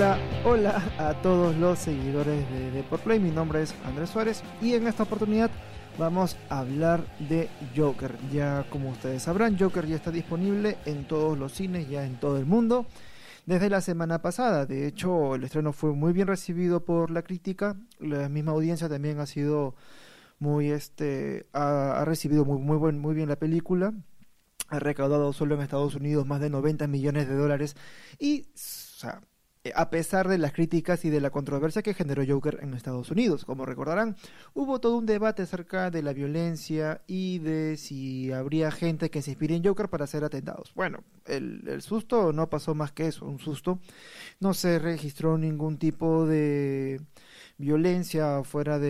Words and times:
Hola, 0.00 0.18
hola, 0.46 0.92
a 0.96 1.12
todos 1.20 1.54
los 1.56 1.78
seguidores 1.78 2.50
de 2.50 2.70
Deportplay. 2.70 3.20
Mi 3.20 3.30
nombre 3.30 3.60
es 3.60 3.74
Andrés 3.84 4.08
Suárez 4.08 4.42
y 4.62 4.72
en 4.72 4.86
esta 4.86 5.02
oportunidad 5.02 5.50
vamos 5.98 6.38
a 6.48 6.60
hablar 6.60 7.04
de 7.18 7.50
Joker. 7.76 8.16
Ya 8.32 8.64
como 8.70 8.88
ustedes 8.88 9.24
sabrán, 9.24 9.58
Joker 9.58 9.86
ya 9.86 9.96
está 9.96 10.10
disponible 10.10 10.78
en 10.86 11.06
todos 11.06 11.38
los 11.38 11.52
cines, 11.52 11.86
ya 11.90 12.06
en 12.06 12.18
todo 12.18 12.38
el 12.38 12.46
mundo. 12.46 12.86
Desde 13.44 13.68
la 13.68 13.82
semana 13.82 14.22
pasada, 14.22 14.64
de 14.64 14.86
hecho, 14.86 15.34
el 15.34 15.44
estreno 15.44 15.74
fue 15.74 15.92
muy 15.92 16.14
bien 16.14 16.28
recibido 16.28 16.82
por 16.82 17.10
la 17.10 17.20
crítica. 17.20 17.76
La 17.98 18.30
misma 18.30 18.52
audiencia 18.52 18.88
también 18.88 19.20
ha 19.20 19.26
sido 19.26 19.74
muy, 20.38 20.70
este, 20.70 21.46
ha, 21.52 22.06
recibido 22.06 22.46
muy, 22.46 22.58
muy, 22.58 22.78
buen, 22.78 22.98
muy 22.98 23.14
bien 23.14 23.28
la 23.28 23.36
película 23.36 23.92
ha 24.70 24.78
recaudado 24.78 25.32
solo 25.34 25.56
en 25.56 25.62
Estados 25.62 25.96
Unidos 25.96 26.26
más 26.26 26.40
de 26.40 26.48
90 26.48 26.86
millones 26.86 27.28
de 27.28 27.34
dólares 27.34 27.76
y 28.20 28.42
o 28.42 28.46
sea, 28.54 29.20
a 29.74 29.90
pesar 29.90 30.26
de 30.28 30.38
las 30.38 30.52
críticas 30.52 31.04
y 31.04 31.10
de 31.10 31.20
la 31.20 31.30
controversia 31.30 31.82
que 31.82 31.92
generó 31.92 32.24
Joker 32.26 32.60
en 32.62 32.72
Estados 32.72 33.10
Unidos. 33.10 33.44
Como 33.44 33.66
recordarán, 33.66 34.16
hubo 34.54 34.80
todo 34.80 34.96
un 34.96 35.04
debate 35.04 35.42
acerca 35.42 35.90
de 35.90 36.02
la 36.02 36.14
violencia 36.14 37.02
y 37.06 37.40
de 37.40 37.76
si 37.76 38.32
habría 38.32 38.70
gente 38.70 39.10
que 39.10 39.20
se 39.20 39.32
inspire 39.32 39.54
en 39.54 39.64
Joker 39.64 39.90
para 39.90 40.04
hacer 40.04 40.24
atentados. 40.24 40.72
Bueno, 40.74 41.04
el, 41.26 41.82
susto 41.82 42.32
no 42.32 42.48
pasó 42.48 42.74
más 42.74 42.92
que 42.92 43.08
eso, 43.08 43.26
un 43.26 43.38
susto. 43.38 43.80
No 44.40 44.54
se 44.54 44.78
registró 44.78 45.36
ningún 45.36 45.76
tipo 45.76 46.24
de 46.24 47.02
violencia 47.58 48.42
fuera, 48.44 48.80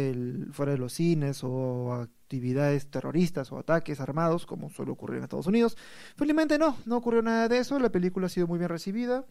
fuera 0.53 0.73
de 0.73 0.79
los 0.79 0.93
cines 0.93 1.43
o 1.43 1.95
actividades 1.95 2.87
terroristas 2.89 3.51
o 3.51 3.59
ataques 3.59 3.99
armados, 3.99 4.47
como 4.47 4.71
suele 4.71 4.93
ocurrir 4.93 5.19
en 5.19 5.25
Estados 5.25 5.49
Unidos. 5.49 5.77
Felizmente 6.17 6.59
no, 6.59 6.77
no 6.87 6.97
ocurrió 6.99 7.23
nada 7.23 7.49
de 7.49 7.59
eso. 7.59 7.81
La 7.81 7.91
película 7.91 8.27
ha 8.27 8.29
sido 8.29 8.47
muy 8.47 8.59
bien 8.59 8.69
recibida. 8.69 9.25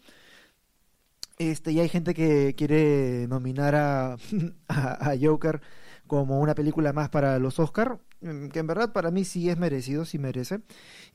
Este, 1.40 1.72
y 1.72 1.80
hay 1.80 1.88
gente 1.88 2.14
que 2.14 2.54
quiere 2.56 3.26
nominar 3.30 3.74
a, 3.76 4.18
a, 4.68 5.14
Joker 5.20 5.62
como 6.06 6.40
una 6.42 6.54
película 6.54 6.92
más 6.92 7.10
para 7.10 7.40
los 7.40 7.60
Oscar, 7.60 8.00
mm, 8.22 8.50
que 8.50 8.60
en 8.60 8.68
verdad 8.68 8.92
para 8.92 9.10
mí 9.10 9.24
sí 9.24 9.50
es 9.50 9.58
merecido, 9.58 10.04
sí 10.06 10.20
merece. 10.20 10.60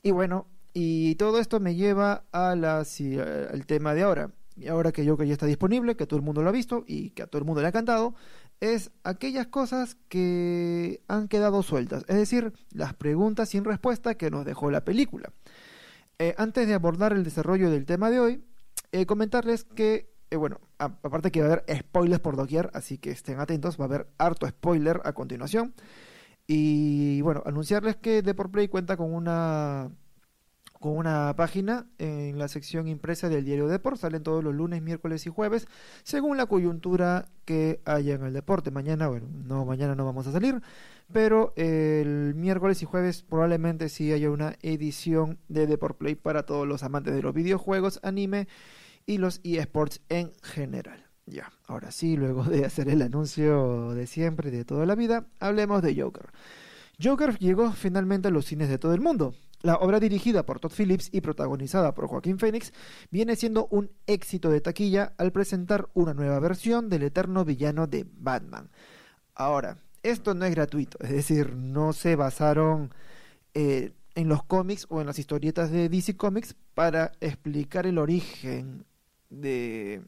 Y 0.01 0.11
bueno, 0.11 0.47
y 0.73 1.15
todo 1.15 1.39
esto 1.39 1.59
me 1.59 1.75
lleva 1.75 2.25
a 2.31 2.55
la, 2.55 2.79
al 2.79 3.65
tema 3.65 3.93
de 3.93 4.03
ahora. 4.03 4.31
Y 4.57 4.67
ahora 4.67 4.91
que 4.91 5.07
Joker 5.07 5.27
ya 5.27 5.33
está 5.33 5.45
disponible, 5.45 5.95
que 5.95 6.07
todo 6.07 6.17
el 6.17 6.25
mundo 6.25 6.41
lo 6.41 6.49
ha 6.49 6.51
visto 6.51 6.83
y 6.87 7.11
que 7.11 7.23
a 7.23 7.27
todo 7.27 7.39
el 7.39 7.45
mundo 7.45 7.61
le 7.61 7.67
ha 7.67 7.69
encantado, 7.69 8.15
es 8.61 8.91
aquellas 9.03 9.47
cosas 9.47 9.95
que 10.09 11.01
han 11.07 11.27
quedado 11.27 11.61
sueltas, 11.61 12.03
es 12.07 12.15
decir, 12.15 12.53
las 12.71 12.93
preguntas 12.93 13.49
sin 13.49 13.63
respuesta 13.63 14.15
que 14.15 14.31
nos 14.31 14.45
dejó 14.45 14.71
la 14.71 14.83
película. 14.83 15.31
Eh, 16.19 16.33
antes 16.37 16.67
de 16.67 16.73
abordar 16.73 17.13
el 17.13 17.23
desarrollo 17.23 17.69
del 17.69 17.85
tema 17.85 18.09
de 18.09 18.19
hoy, 18.19 18.43
eh, 18.91 19.05
comentarles 19.05 19.65
que 19.65 20.14
eh, 20.35 20.37
bueno, 20.37 20.59
aparte 20.77 21.31
que 21.31 21.41
va 21.41 21.47
a 21.47 21.51
haber 21.53 21.65
spoilers 21.79 22.19
por 22.21 22.35
doquier, 22.35 22.69
así 22.73 22.97
que 22.97 23.11
estén 23.11 23.39
atentos, 23.39 23.79
va 23.79 23.85
a 23.85 23.87
haber 23.87 24.07
harto 24.17 24.47
spoiler 24.47 25.01
a 25.05 25.13
continuación. 25.13 25.73
Y 26.47 27.21
bueno, 27.21 27.41
anunciarles 27.45 27.95
que 27.95 28.21
Deport 28.21 28.51
Play 28.51 28.67
cuenta 28.67 28.97
con 28.97 29.13
una 29.13 29.89
con 30.79 30.97
una 30.97 31.33
página 31.35 31.87
en 31.97 32.37
la 32.37 32.47
sección 32.47 32.87
impresa 32.87 33.27
del 33.27 33.45
diario 33.45 33.67
Deport. 33.67 33.97
Salen 33.97 34.21
todos 34.21 34.43
los 34.43 34.53
lunes, 34.53 34.83
miércoles 34.83 35.25
y 35.25 35.31
jueves, 35.31 35.67
según 36.03 36.37
la 36.37 36.45
coyuntura 36.45 37.25
que 37.45 37.81
haya 37.85 38.13
en 38.13 38.23
el 38.23 38.33
deporte. 38.33 38.69
Mañana, 38.69 39.07
bueno, 39.07 39.27
no, 39.45 39.65
mañana 39.65 39.95
no 39.95 40.05
vamos 40.05 40.27
a 40.27 40.31
salir, 40.31 40.61
pero 41.11 41.53
el 41.55 42.35
miércoles 42.35 42.83
y 42.83 42.85
jueves 42.85 43.23
probablemente 43.23 43.89
sí 43.89 44.11
haya 44.11 44.29
una 44.29 44.57
edición 44.61 45.39
de 45.47 45.65
Deport 45.65 45.97
Play 45.97 46.13
para 46.13 46.43
todos 46.43 46.67
los 46.67 46.83
amantes 46.83 47.15
de 47.15 47.23
los 47.23 47.33
videojuegos, 47.33 47.99
anime 48.03 48.47
y 49.05 49.17
los 49.17 49.41
eSports 49.43 50.01
en 50.09 50.31
general. 50.41 51.05
Ya, 51.25 51.51
ahora 51.67 51.91
sí, 51.91 52.17
luego 52.17 52.43
de 52.43 52.65
hacer 52.65 52.89
el 52.89 53.01
anuncio 53.01 53.93
de 53.93 54.05
siempre, 54.07 54.51
de 54.51 54.65
toda 54.65 54.85
la 54.85 54.95
vida, 54.95 55.25
hablemos 55.39 55.81
de 55.81 55.99
Joker. 55.99 56.29
Joker 57.01 57.37
llegó 57.39 57.71
finalmente 57.71 58.27
a 58.27 58.31
los 58.31 58.45
cines 58.45 58.69
de 58.69 58.77
todo 58.77 58.93
el 58.93 59.01
mundo. 59.01 59.33
La 59.61 59.77
obra 59.77 59.99
dirigida 59.99 60.45
por 60.45 60.59
Todd 60.59 60.71
Phillips 60.71 61.09
y 61.11 61.21
protagonizada 61.21 61.95
por 61.95 62.07
Joaquín 62.07 62.37
Phoenix 62.37 62.71
viene 63.09 63.35
siendo 63.35 63.67
un 63.71 63.91
éxito 64.05 64.51
de 64.51 64.61
taquilla 64.61 65.13
al 65.17 65.31
presentar 65.31 65.89
una 65.93 66.13
nueva 66.13 66.39
versión 66.39 66.87
del 66.87 67.03
eterno 67.03 67.43
villano 67.43 67.87
de 67.87 68.05
Batman. 68.07 68.69
Ahora, 69.33 69.79
esto 70.03 70.35
no 70.35 70.45
es 70.45 70.53
gratuito, 70.53 70.99
es 71.01 71.09
decir, 71.09 71.55
no 71.55 71.93
se 71.93 72.15
basaron 72.15 72.93
eh, 73.55 73.93
en 74.13 74.29
los 74.29 74.43
cómics 74.43 74.85
o 74.89 75.01
en 75.01 75.07
las 75.07 75.17
historietas 75.17 75.71
de 75.71 75.89
DC 75.89 76.15
Comics 76.15 76.55
para 76.75 77.13
explicar 77.19 77.87
el 77.87 77.97
origen 77.97 78.85
de, 79.29 80.01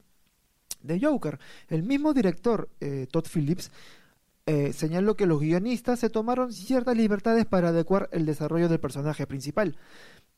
de 0.82 1.00
Joker. 1.00 1.38
El 1.68 1.82
mismo 1.82 2.14
director, 2.14 2.68
eh, 2.80 3.06
Todd 3.10 3.26
Phillips, 3.32 3.70
eh, 4.46 4.72
señaló 4.72 5.14
que 5.14 5.26
los 5.26 5.40
guionistas 5.40 6.00
se 6.00 6.08
tomaron 6.08 6.54
ciertas 6.54 6.96
libertades 6.96 7.44
para 7.44 7.68
adecuar 7.68 8.08
el 8.12 8.24
desarrollo 8.24 8.70
del 8.70 8.80
personaje 8.80 9.26
principal. 9.26 9.76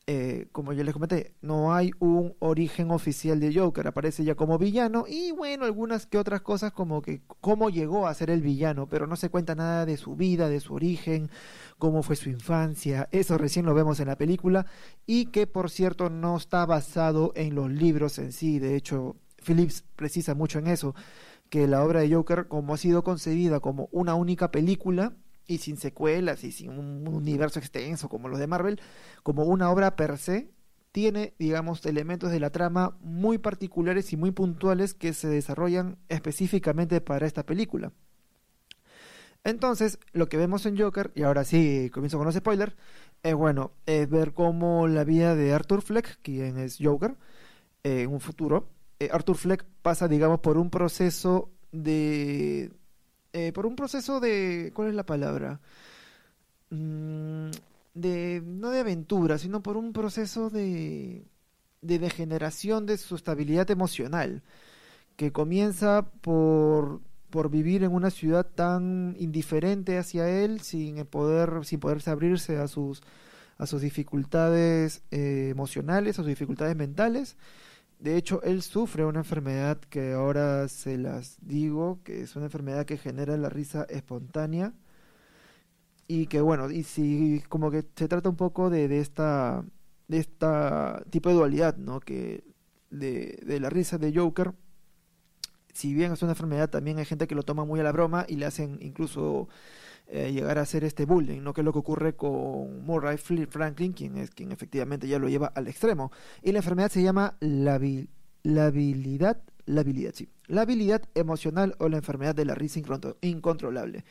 Eh, 0.07 0.47
como 0.51 0.73
ya 0.73 0.83
les 0.83 0.95
comenté, 0.95 1.35
no 1.41 1.75
hay 1.75 1.91
un 1.99 2.35
origen 2.39 2.89
oficial 2.89 3.39
de 3.39 3.53
Joker, 3.53 3.85
aparece 3.85 4.23
ya 4.23 4.33
como 4.33 4.57
villano 4.57 5.05
y 5.07 5.31
bueno, 5.31 5.63
algunas 5.63 6.07
que 6.07 6.17
otras 6.17 6.41
cosas 6.41 6.71
como 6.71 7.03
que 7.03 7.21
cómo 7.39 7.69
llegó 7.69 8.07
a 8.07 8.13
ser 8.15 8.31
el 8.31 8.41
villano, 8.41 8.89
pero 8.89 9.05
no 9.05 9.15
se 9.15 9.29
cuenta 9.29 9.53
nada 9.53 9.85
de 9.85 9.97
su 9.97 10.15
vida, 10.15 10.49
de 10.49 10.59
su 10.59 10.73
origen, 10.73 11.29
cómo 11.77 12.01
fue 12.01 12.15
su 12.15 12.29
infancia, 12.29 13.09
eso 13.11 13.37
recién 13.37 13.67
lo 13.67 13.75
vemos 13.75 13.99
en 13.99 14.07
la 14.07 14.17
película 14.17 14.65
y 15.05 15.27
que 15.27 15.45
por 15.45 15.69
cierto 15.69 16.09
no 16.09 16.35
está 16.35 16.65
basado 16.65 17.31
en 17.35 17.53
los 17.53 17.69
libros 17.69 18.17
en 18.17 18.31
sí, 18.31 18.57
de 18.57 18.75
hecho 18.75 19.17
Phillips 19.45 19.83
precisa 19.95 20.33
mucho 20.33 20.57
en 20.57 20.65
eso, 20.65 20.95
que 21.49 21.67
la 21.67 21.83
obra 21.83 21.99
de 21.99 22.11
Joker 22.11 22.47
como 22.47 22.73
ha 22.73 22.77
sido 22.77 23.03
concebida 23.03 23.59
como 23.59 23.87
una 23.91 24.15
única 24.15 24.49
película, 24.49 25.13
y 25.47 25.59
sin 25.59 25.77
secuelas 25.77 26.43
y 26.43 26.51
sin 26.51 26.71
un 26.71 27.07
universo 27.07 27.59
extenso 27.59 28.09
como 28.09 28.27
los 28.27 28.39
de 28.39 28.47
Marvel, 28.47 28.81
como 29.23 29.43
una 29.43 29.69
obra 29.71 29.95
per 29.95 30.17
se, 30.17 30.51
tiene, 30.91 31.33
digamos, 31.39 31.85
elementos 31.85 32.31
de 32.31 32.39
la 32.39 32.49
trama 32.49 32.97
muy 33.01 33.37
particulares 33.37 34.11
y 34.13 34.17
muy 34.17 34.31
puntuales 34.31 34.93
que 34.93 35.13
se 35.13 35.27
desarrollan 35.27 35.97
específicamente 36.09 37.01
para 37.01 37.25
esta 37.25 37.45
película. 37.45 37.91
Entonces, 39.43 39.97
lo 40.11 40.29
que 40.29 40.37
vemos 40.37 40.65
en 40.65 40.77
Joker, 40.77 41.11
y 41.15 41.23
ahora 41.23 41.43
sí 41.43 41.89
comienzo 41.91 42.17
con 42.17 42.27
los 42.27 42.35
spoilers, 42.35 42.75
es 43.23 43.33
bueno, 43.33 43.71
es 43.85 44.09
ver 44.09 44.33
cómo 44.33 44.87
la 44.87 45.03
vida 45.03 45.35
de 45.35 45.53
Arthur 45.53 45.81
Fleck, 45.81 46.19
quien 46.21 46.59
es 46.59 46.77
Joker, 46.79 47.15
eh, 47.83 48.01
en 48.01 48.13
un 48.13 48.19
futuro, 48.19 48.69
eh, 48.99 49.09
Arthur 49.11 49.37
Fleck 49.37 49.65
pasa, 49.81 50.07
digamos, 50.07 50.41
por 50.41 50.57
un 50.57 50.69
proceso 50.69 51.49
de 51.71 52.71
eh, 53.33 53.51
por 53.53 53.65
un 53.65 53.75
proceso 53.75 54.19
de, 54.19 54.71
¿cuál 54.73 54.89
es 54.89 54.95
la 54.95 55.05
palabra? 55.05 55.59
Mm, 56.69 57.49
de, 57.93 58.41
no 58.45 58.69
de 58.71 58.79
aventura, 58.79 59.37
sino 59.37 59.61
por 59.61 59.77
un 59.77 59.93
proceso 59.93 60.49
de, 60.49 61.25
de 61.81 61.99
degeneración 61.99 62.85
de 62.85 62.97
su 62.97 63.15
estabilidad 63.15 63.69
emocional, 63.71 64.43
que 65.15 65.31
comienza 65.31 66.11
por, 66.21 67.01
por 67.29 67.49
vivir 67.49 67.83
en 67.83 67.93
una 67.93 68.11
ciudad 68.11 68.45
tan 68.45 69.15
indiferente 69.19 69.97
hacia 69.97 70.29
él, 70.29 70.61
sin 70.61 71.05
poder, 71.05 71.65
sin 71.65 71.79
poderse 71.79 72.09
abrirse 72.09 72.57
a 72.57 72.67
sus, 72.67 73.01
a 73.57 73.65
sus 73.65 73.81
dificultades 73.81 75.03
eh, 75.11 75.49
emocionales, 75.51 76.17
a 76.17 76.21
sus 76.23 76.27
dificultades 76.27 76.75
mentales, 76.75 77.37
de 78.01 78.17
hecho, 78.17 78.41
él 78.41 78.63
sufre 78.63 79.05
una 79.05 79.19
enfermedad 79.19 79.77
que 79.79 80.13
ahora 80.13 80.67
se 80.67 80.97
las 80.97 81.37
digo, 81.41 81.99
que 82.03 82.21
es 82.23 82.35
una 82.35 82.45
enfermedad 82.45 82.85
que 82.85 82.97
genera 82.97 83.37
la 83.37 83.49
risa 83.49 83.85
espontánea. 83.89 84.73
Y 86.07 86.25
que 86.27 86.41
bueno, 86.41 86.71
y 86.71 86.83
si 86.83 87.43
como 87.47 87.69
que 87.69 87.85
se 87.95 88.07
trata 88.07 88.29
un 88.29 88.35
poco 88.37 88.69
de, 88.71 88.99
esta 88.99 89.63
de 90.07 90.17
esta 90.17 91.03
tipo 91.11 91.29
de 91.29 91.35
dualidad, 91.35 91.77
¿no? 91.77 91.99
Que 91.99 92.43
de, 92.89 93.39
de 93.45 93.59
la 93.59 93.69
risa 93.69 93.99
de 93.99 94.13
Joker, 94.13 94.53
si 95.73 95.93
bien 95.93 96.11
es 96.11 96.21
una 96.21 96.31
enfermedad, 96.31 96.69
también 96.69 96.99
hay 96.99 97.05
gente 97.05 97.27
que 97.27 97.35
lo 97.35 97.43
toma 97.43 97.65
muy 97.65 97.79
a 97.79 97.83
la 97.83 97.91
broma 97.91 98.25
y 98.27 98.35
le 98.35 98.45
hacen 98.45 98.77
incluso 98.81 99.47
eh, 100.07 100.31
llegar 100.33 100.57
a 100.57 100.63
hacer 100.63 100.83
este 100.83 101.05
bullying, 101.05 101.41
¿no? 101.41 101.53
Que 101.53 101.61
es 101.61 101.65
lo 101.65 101.71
que 101.71 101.79
ocurre 101.79 102.15
con 102.17 102.83
Murray 102.83 103.17
Franklin, 103.17 103.93
quien 103.93 104.17
es 104.17 104.29
quien 104.31 104.51
efectivamente 104.51 105.07
ya 105.07 105.19
lo 105.19 105.29
lleva 105.29 105.47
al 105.47 105.69
extremo. 105.69 106.11
Y 106.41 106.51
la 106.51 106.59
enfermedad 106.59 106.91
se 106.91 107.01
llama 107.01 107.37
la, 107.39 107.79
la 108.43 108.65
habilidad, 108.65 109.41
la 109.65 109.81
habilidad, 109.81 110.11
sí, 110.13 110.27
la 110.47 110.63
habilidad 110.63 111.03
emocional 111.15 111.75
o 111.79 111.87
la 111.87 111.97
enfermedad 111.97 112.35
de 112.35 112.43
la 112.43 112.55
risa 112.55 112.81
incontrolable. 113.21 114.03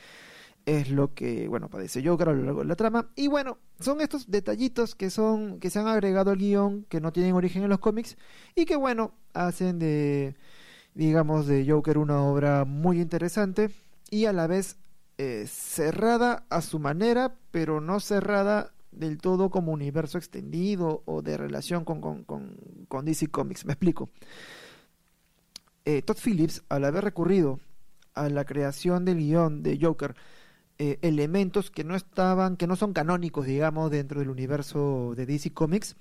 Es 0.64 0.90
lo 0.90 1.12
que, 1.12 1.48
bueno, 1.48 1.68
padece 1.68 2.02
Joker 2.02 2.30
a 2.30 2.32
lo 2.32 2.44
largo 2.44 2.60
de 2.60 2.66
la 2.66 2.76
trama. 2.76 3.10
Y 3.14 3.28
bueno, 3.28 3.58
son 3.78 4.00
estos 4.00 4.30
detallitos 4.30 4.94
que 4.94 5.10
son, 5.10 5.60
que 5.60 5.68
se 5.68 5.80
han 5.80 5.86
agregado 5.86 6.30
al 6.30 6.38
guion, 6.38 6.84
que 6.88 7.00
no 7.00 7.12
tienen 7.12 7.34
origen 7.34 7.62
en 7.62 7.68
los 7.68 7.78
cómics, 7.78 8.16
y 8.54 8.64
que 8.64 8.76
bueno, 8.76 9.12
hacen 9.34 9.78
de, 9.78 10.34
digamos, 10.94 11.46
de 11.46 11.66
Joker 11.68 11.98
una 11.98 12.22
obra 12.22 12.64
muy 12.64 13.00
interesante 13.00 13.70
y 14.10 14.26
a 14.26 14.32
la 14.32 14.46
vez 14.46 14.76
eh, 15.18 15.46
cerrada 15.46 16.44
a 16.48 16.62
su 16.62 16.78
manera, 16.78 17.36
pero 17.50 17.80
no 17.80 18.00
cerrada 18.00 18.72
del 18.90 19.18
todo 19.18 19.50
como 19.50 19.72
universo 19.72 20.18
extendido 20.18 21.02
o 21.06 21.22
de 21.22 21.36
relación 21.36 21.84
con, 21.84 22.00
con, 22.00 22.24
con, 22.88 23.04
DC 23.04 23.28
Comics. 23.28 23.64
Me 23.64 23.72
explico. 23.72 24.10
eh, 25.84 26.02
Todd 26.02 26.18
Phillips, 26.22 26.62
al 26.68 26.84
haber 26.84 27.04
recurrido 27.04 27.60
a 28.14 28.28
la 28.28 28.44
creación 28.44 29.04
del 29.04 29.18
guion 29.18 29.62
de 29.62 29.78
Joker, 29.80 30.14
eh, 30.78 30.98
elementos 31.02 31.70
que 31.70 31.84
no 31.84 31.94
estaban, 31.94 32.56
que 32.56 32.66
no 32.66 32.74
son 32.74 32.92
canónicos, 32.94 33.46
digamos, 33.46 33.90
dentro 33.90 34.20
del 34.20 34.30
universo 34.30 35.12
de 35.14 35.26
DC 35.26 35.52
Comics, 35.52 35.96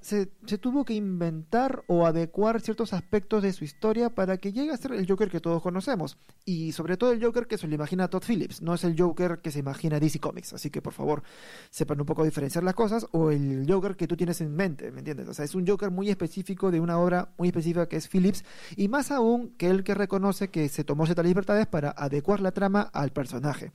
Se, 0.00 0.26
tuvo 0.58 0.84
que 0.84 0.94
inventar 0.94 1.82
o 1.88 2.06
adecuar 2.06 2.60
ciertos 2.60 2.92
aspectos 2.92 3.42
de 3.42 3.52
su 3.52 3.64
historia 3.64 4.10
para 4.10 4.36
que 4.36 4.52
llegue 4.52 4.70
a 4.70 4.76
ser 4.76 4.92
el 4.92 5.08
Joker 5.08 5.28
que 5.28 5.40
todos 5.40 5.60
conocemos. 5.60 6.16
Y 6.44 6.70
sobre 6.70 6.96
todo 6.96 7.10
el 7.10 7.22
Joker 7.22 7.48
que 7.48 7.58
se 7.58 7.66
le 7.66 7.74
imagina 7.74 8.08
Todd 8.08 8.22
Phillips, 8.22 8.62
no 8.62 8.74
es 8.74 8.84
el 8.84 8.94
Joker 8.96 9.40
que 9.40 9.50
se 9.50 9.58
imagina 9.58 9.98
DC 9.98 10.20
Comics. 10.20 10.52
Así 10.52 10.70
que 10.70 10.80
por 10.80 10.92
favor, 10.92 11.24
sepan 11.70 12.00
un 12.00 12.06
poco 12.06 12.24
diferenciar 12.24 12.62
las 12.62 12.74
cosas 12.74 13.08
o 13.10 13.32
el 13.32 13.66
Joker 13.68 13.96
que 13.96 14.06
tú 14.06 14.16
tienes 14.16 14.40
en 14.40 14.54
mente, 14.54 14.92
¿me 14.92 15.00
entiendes? 15.00 15.28
O 15.28 15.34
sea, 15.34 15.44
es 15.44 15.54
un 15.56 15.66
Joker 15.66 15.90
muy 15.90 16.10
específico 16.10 16.70
de 16.70 16.78
una 16.78 16.98
obra 16.98 17.34
muy 17.36 17.48
específica 17.48 17.88
que 17.88 17.96
es 17.96 18.08
Phillips 18.08 18.44
y 18.76 18.86
más 18.86 19.10
aún 19.10 19.50
que 19.58 19.68
el 19.68 19.82
que 19.82 19.94
reconoce 19.94 20.48
que 20.48 20.68
se 20.68 20.84
tomó 20.84 21.06
ciertas 21.06 21.26
libertades 21.26 21.66
para 21.66 21.90
adecuar 21.90 22.40
la 22.40 22.52
trama 22.52 22.82
al 22.82 23.10
personaje. 23.10 23.72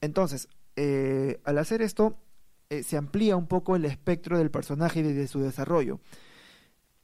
Entonces, 0.00 0.48
eh, 0.76 1.40
al 1.44 1.58
hacer 1.58 1.82
esto, 1.82 2.16
eh, 2.70 2.84
se 2.84 2.96
amplía 2.96 3.36
un 3.36 3.48
poco 3.48 3.74
el 3.74 3.84
espectro 3.84 4.38
del 4.38 4.52
personaje 4.52 5.00
y 5.00 5.02
de, 5.02 5.26
su 5.26 5.40
desarrollo. 5.40 6.00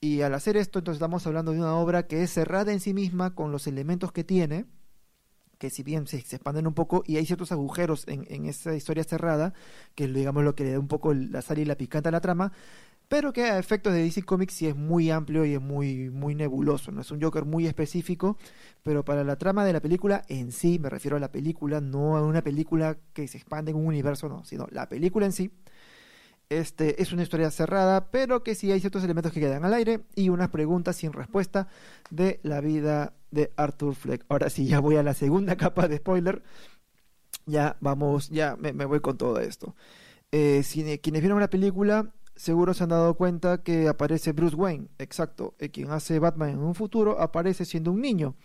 Y 0.00 0.22
al 0.22 0.34
hacer 0.34 0.56
esto, 0.56 0.78
entonces 0.78 0.98
estamos 0.98 1.26
hablando 1.26 1.50
de 1.52 1.58
una 1.58 1.74
obra 1.76 2.06
que 2.06 2.22
es 2.22 2.30
cerrada 2.32 2.72
en 2.72 2.78
sí 2.78 2.94
misma 2.94 3.34
con 3.34 3.50
los 3.50 3.66
elementos 3.66 4.12
que 4.12 4.22
tiene, 4.22 4.66
que 5.58 5.70
si 5.70 5.82
bien 5.82 6.06
se, 6.06 6.18
expanden 6.18 6.68
un 6.68 6.74
poco 6.74 7.02
y 7.04 7.16
hay 7.16 7.26
ciertos 7.26 7.50
agujeros 7.50 8.04
en, 8.06 8.46
esa 8.46 8.76
historia 8.76 9.02
cerrada, 9.02 9.54
que 9.96 10.06
digamos 10.06 10.44
lo 10.44 10.54
que 10.54 10.64
le 10.64 10.72
da 10.72 10.78
un 10.78 10.86
poco 10.86 11.12
la 11.14 11.42
sal 11.42 11.58
y 11.58 11.64
la 11.64 11.76
picante 11.76 12.10
a 12.10 12.12
la 12.12 12.20
trama, 12.20 12.52
pero 13.08 13.32
que 13.32 13.44
a 13.44 13.58
efectos 13.58 13.92
de 13.92 14.02
DC 14.02 14.22
Comics 14.22 14.54
sí 14.54 14.66
es 14.66 14.76
muy 14.76 15.10
amplio 15.10 15.44
y 15.44 15.54
es 15.54 15.60
muy, 15.60 16.10
muy 16.10 16.34
nebuloso, 16.34 16.90
¿no? 16.90 17.00
Es 17.00 17.10
un 17.10 17.22
Joker 17.22 17.44
muy 17.44 17.66
específico, 17.66 18.36
pero 18.82 19.04
para 19.04 19.24
la 19.24 19.36
trama 19.36 19.64
de 19.64 19.72
la 19.72 19.80
película 19.80 20.24
en 20.28 20.52
sí, 20.52 20.78
me 20.78 20.90
refiero 20.90 21.16
a 21.16 21.20
la 21.20 21.30
película, 21.30 21.80
no 21.80 22.16
a 22.16 22.22
una 22.22 22.42
película 22.42 22.98
que 23.12 23.28
se 23.28 23.38
expande 23.38 23.70
en 23.70 23.76
un 23.76 23.86
universo, 23.86 24.28
no, 24.28 24.44
sino 24.44 24.66
la 24.70 24.88
película 24.88 25.26
en 25.26 25.32
sí, 25.32 25.52
este, 26.48 27.02
es 27.02 27.12
una 27.12 27.22
historia 27.22 27.50
cerrada, 27.50 28.10
pero 28.10 28.42
que 28.42 28.54
sí 28.54 28.70
hay 28.70 28.80
ciertos 28.80 29.02
elementos 29.02 29.32
que 29.32 29.40
quedan 29.40 29.64
al 29.64 29.74
aire 29.74 30.02
y 30.14 30.28
unas 30.28 30.50
preguntas 30.50 30.96
sin 30.96 31.12
respuesta 31.12 31.68
de 32.10 32.40
la 32.42 32.60
vida 32.60 33.14
de 33.30 33.52
Arthur 33.56 33.94
Fleck. 33.94 34.24
Ahora 34.28 34.50
sí, 34.50 34.66
ya 34.66 34.80
voy 34.80 34.96
a 34.96 35.02
la 35.02 35.14
segunda 35.14 35.56
capa 35.56 35.88
de 35.88 35.98
spoiler. 35.98 36.42
Ya 37.46 37.76
vamos, 37.80 38.28
ya 38.30 38.56
me, 38.56 38.72
voy 38.72 39.00
con 39.00 39.16
todo 39.16 39.38
esto. 39.40 39.74
Eh, 40.32 40.64
quienes 41.02 41.22
vieron 41.22 41.40
la 41.40 41.50
película 41.50 42.12
seguro 42.36 42.74
se 42.74 42.84
han 42.84 42.90
dado 42.90 43.14
cuenta 43.14 43.62
que 43.62 43.88
aparece 43.88 44.32
Bruce 44.32 44.54
Wayne, 44.54 44.88
exacto, 44.98 45.54
eh, 45.58 45.70
quien 45.70 45.90
hace 45.90 46.18
Batman 46.18 46.50
en 46.50 46.58
un 46.58 46.74
futuro, 46.74 47.20
aparece 47.20 47.64
siendo 47.64 47.92
un 47.92 48.00
niño. 48.00 48.36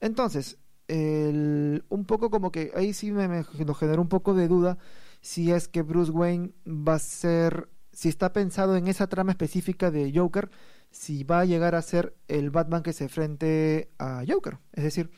Entonces, 0.00 0.58
un 0.88 2.04
poco 2.06 2.30
como 2.30 2.52
que 2.52 2.70
ahí 2.74 2.92
sí 2.92 3.10
me, 3.12 3.44
generó 3.44 4.00
un 4.00 4.08
poco 4.08 4.34
de 4.34 4.46
duda 4.46 4.78
si 5.20 5.50
es 5.50 5.66
que 5.68 5.82
Bruce 5.82 6.12
Wayne 6.12 6.52
va 6.66 6.94
a 6.94 6.98
ser, 6.98 7.68
si 7.92 8.08
está 8.08 8.32
pensado 8.32 8.76
en 8.76 8.86
esa 8.86 9.08
trama 9.08 9.32
específica 9.32 9.90
de 9.90 10.12
Joker, 10.14 10.50
si 10.90 11.24
va 11.24 11.40
a 11.40 11.44
llegar 11.44 11.74
a 11.74 11.82
ser 11.82 12.14
el 12.28 12.50
Batman 12.50 12.82
que 12.82 12.92
se 12.92 13.04
enfrente 13.04 13.90
a 13.98 14.22
Joker. 14.26 14.58
Es 14.72 14.84
decir, 14.84 15.10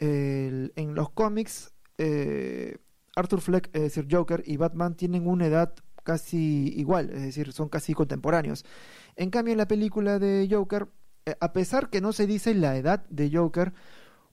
en 0.00 0.94
los 0.94 1.10
cómics, 1.10 1.72
eh, 1.98 2.78
Arthur 3.16 3.40
Fleck, 3.40 3.70
es 3.72 3.82
decir, 3.82 4.06
Joker 4.10 4.42
y 4.46 4.56
Batman 4.56 4.96
tienen 4.96 5.26
una 5.26 5.46
edad 5.46 5.74
casi 6.08 6.72
igual, 6.74 7.10
es 7.10 7.20
decir, 7.20 7.52
son 7.52 7.68
casi 7.68 7.92
contemporáneos. 7.92 8.64
En 9.14 9.28
cambio, 9.28 9.52
en 9.52 9.58
la 9.58 9.68
película 9.68 10.18
de 10.18 10.48
Joker, 10.50 10.88
eh, 11.26 11.34
a 11.38 11.52
pesar 11.52 11.90
que 11.90 12.00
no 12.00 12.14
se 12.14 12.26
dice 12.26 12.54
la 12.54 12.78
edad 12.78 13.04
de 13.10 13.30
Joker, 13.30 13.74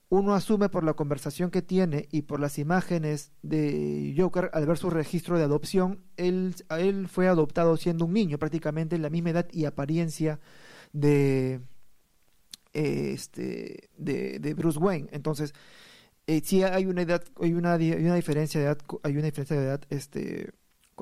uno 0.08 0.34
asume 0.34 0.70
por 0.70 0.84
la 0.84 0.94
conversación 0.94 1.50
que 1.50 1.60
tiene 1.60 2.08
y 2.10 2.22
por 2.22 2.40
las 2.40 2.58
imágenes 2.58 3.30
de 3.42 4.14
Joker 4.16 4.48
al 4.54 4.64
ver 4.64 4.78
su 4.78 4.88
registro 4.88 5.36
de 5.36 5.44
adopción, 5.44 6.00
él, 6.16 6.54
él 6.70 7.08
fue 7.08 7.28
adoptado 7.28 7.76
siendo 7.76 8.06
un 8.06 8.14
niño, 8.14 8.38
prácticamente 8.38 8.96
en 8.96 9.02
la 9.02 9.10
misma 9.10 9.30
edad 9.30 9.46
y 9.52 9.66
apariencia 9.66 10.40
de, 10.94 11.60
este, 12.72 13.90
de, 13.98 14.54
Bruce 14.54 14.78
Wayne. 14.78 15.08
Entonces, 15.12 15.52
eh, 16.26 16.40
sí 16.42 16.62
hay 16.62 16.86
una 16.86 17.02
edad, 17.02 17.22
hay 17.38 17.52
una, 17.52 17.74
hay 17.74 17.92
una 17.92 18.14
diferencia 18.14 18.60
de 18.60 18.66
edad, 18.66 18.78
hay 19.02 19.12
una 19.12 19.26
diferencia 19.26 19.60
de 19.60 19.66
edad 19.66 19.82
este, 19.90 20.52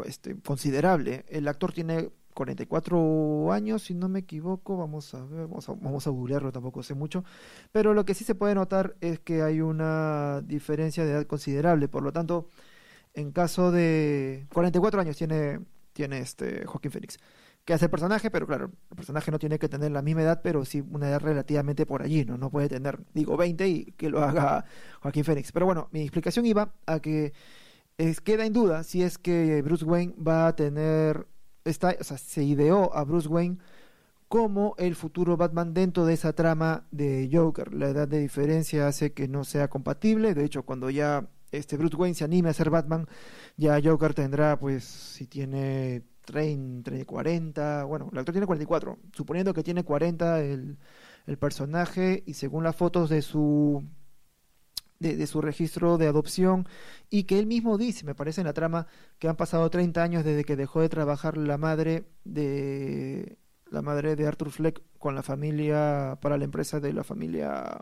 este, 0.05 0.37
considerable. 0.41 1.25
El 1.29 1.47
actor 1.49 1.73
tiene 1.73 2.11
44 2.35 3.53
años, 3.53 3.85
si 3.85 3.95
no 3.95 4.09
me 4.09 4.21
equivoco, 4.21 4.77
vamos 4.77 5.15
a 5.15 5.25
ver, 5.25 5.47
vamos 5.47 6.07
a, 6.07 6.11
googlearlo, 6.11 6.53
tampoco 6.53 6.83
sé 6.83 6.95
mucho, 6.95 7.25
pero 7.73 7.95
lo 7.95 8.05
que 8.05 8.15
sí 8.15 8.25
se 8.25 8.35
puede 8.35 8.55
notar 8.55 8.97
es 9.01 9.21
que 9.21 9.43
hay 9.43 9.61
una 9.61 10.43
diferencia 10.43 11.05
de 11.05 11.13
edad 11.13 11.27
considerable, 11.27 11.89
por 11.89 12.03
lo 12.03 12.13
tanto, 12.13 12.49
en 13.15 13.31
caso 13.31 13.71
de 13.71 14.47
44 14.53 15.01
años 15.01 15.17
tiene, 15.17 15.61
tiene 15.93 16.19
este 16.19 16.67
Joaquín 16.67 16.91
Phoenix, 16.91 17.19
que 17.65 17.73
hace 17.73 17.87
el 17.87 17.91
personaje, 17.91 18.31
pero 18.31 18.47
claro, 18.47 18.73
el 18.91 18.97
personaje 18.97 19.31
no 19.31 19.39
tiene 19.39 19.59
que 19.59 19.69
tener 19.69 19.93
la 19.93 20.03
misma 20.03 20.23
edad, 20.23 20.41
pero 20.43 20.65
sí 20.65 20.83
una 20.91 21.09
edad 21.09 21.21
relativamente 21.21 21.87
por 21.87 22.03
allí, 22.03 22.25
¿no? 22.25 22.37
No 22.37 22.51
puede 22.51 22.69
tener, 22.69 23.01
digo, 23.15 23.37
20 23.39 23.69
y 23.69 23.85
que 23.93 24.11
lo 24.11 24.23
haga 24.23 24.67
Joaquín 25.01 25.25
Phoenix. 25.25 25.51
Pero 25.51 25.65
bueno, 25.65 25.89
mi 25.91 26.03
explicación 26.03 26.45
iba 26.45 26.75
a 26.85 27.01
que 27.01 27.33
es, 27.99 28.21
queda 28.21 28.47
en 28.47 28.53
duda 28.53 28.83
si 28.85 29.03
es 29.03 29.19
que 29.19 29.63
Bruce 29.63 29.85
Wayne 29.85 30.15
va 30.19 30.47
a 30.49 30.57
tener 30.57 31.27
está, 31.65 31.97
o 31.99 32.05
sea, 32.05 32.19
se 32.19 32.45
ideó 32.45 32.95
a 32.95 33.05
Bruce 33.05 33.29
Wayne 33.29 33.59
como 34.29 34.75
el 34.79 34.97
futuro 34.97 35.37
Batman 35.37 35.75
dentro 35.75 36.07
de 36.07 36.15
esa 36.15 36.33
trama 36.33 36.87
de 36.91 37.29
Joker. 37.33 37.73
La 37.75 37.89
edad 37.89 38.09
de 38.09 38.21
diferencia 38.21 38.89
hace 38.89 39.13
que 39.13 39.29
no 39.29 39.45
sea 39.45 39.69
compatible. 39.69 40.35
De 40.35 40.45
hecho, 40.45 40.65
cuando 40.65 40.91
ya 40.91 41.29
este 41.53 41.77
Bruce 41.77 41.97
Wayne 41.97 42.15
se 42.15 42.25
anime 42.25 42.49
a 42.51 42.55
ser 42.55 42.71
Batman, 42.71 43.07
ya 43.57 43.81
Joker 43.83 44.15
tendrá, 44.15 44.59
pues, 44.59 44.85
si 44.85 45.27
tiene 45.27 46.03
30, 46.25 47.05
40, 47.05 47.85
bueno, 47.85 48.09
el 48.13 48.19
actor 48.19 48.33
tiene 48.33 48.47
44, 48.47 48.99
suponiendo 49.13 49.55
que 49.55 49.63
tiene 49.63 49.85
40 49.85 50.41
el, 50.41 50.79
el 51.27 51.39
personaje 51.39 52.25
y 52.27 52.35
según 52.35 52.65
las 52.65 52.75
fotos 52.75 53.11
de 53.11 53.23
su 53.23 53.85
de, 55.13 55.27
su 55.27 55.41
registro 55.41 55.99
de 55.99 56.07
adopción 56.07 56.67
y 57.11 57.25
que 57.25 57.39
él 57.39 57.47
mismo 57.47 57.77
dice, 57.77 58.05
me 58.05 58.15
parece 58.15 58.41
en 58.41 58.47
la 58.47 58.55
trama, 58.55 58.87
que 59.19 59.29
han 59.29 59.37
pasado 59.37 59.69
30 59.71 60.03
años 60.03 60.25
desde 60.25 60.45
que 60.45 60.57
dejó 60.57 60.81
de 60.81 60.89
trabajar 60.89 61.37
la 61.37 61.59
madre 61.59 62.05
de 62.25 63.37
la 63.71 63.83
madre 63.83 64.17
de 64.17 64.27
Arthur 64.27 64.51
Fleck 64.51 64.83
con 64.99 65.15
la 65.15 65.23
familia 65.23 66.19
para 66.21 66.39
la 66.39 66.45
empresa 66.45 66.81
de 66.81 66.93
la 66.93 67.05
familia 67.05 67.81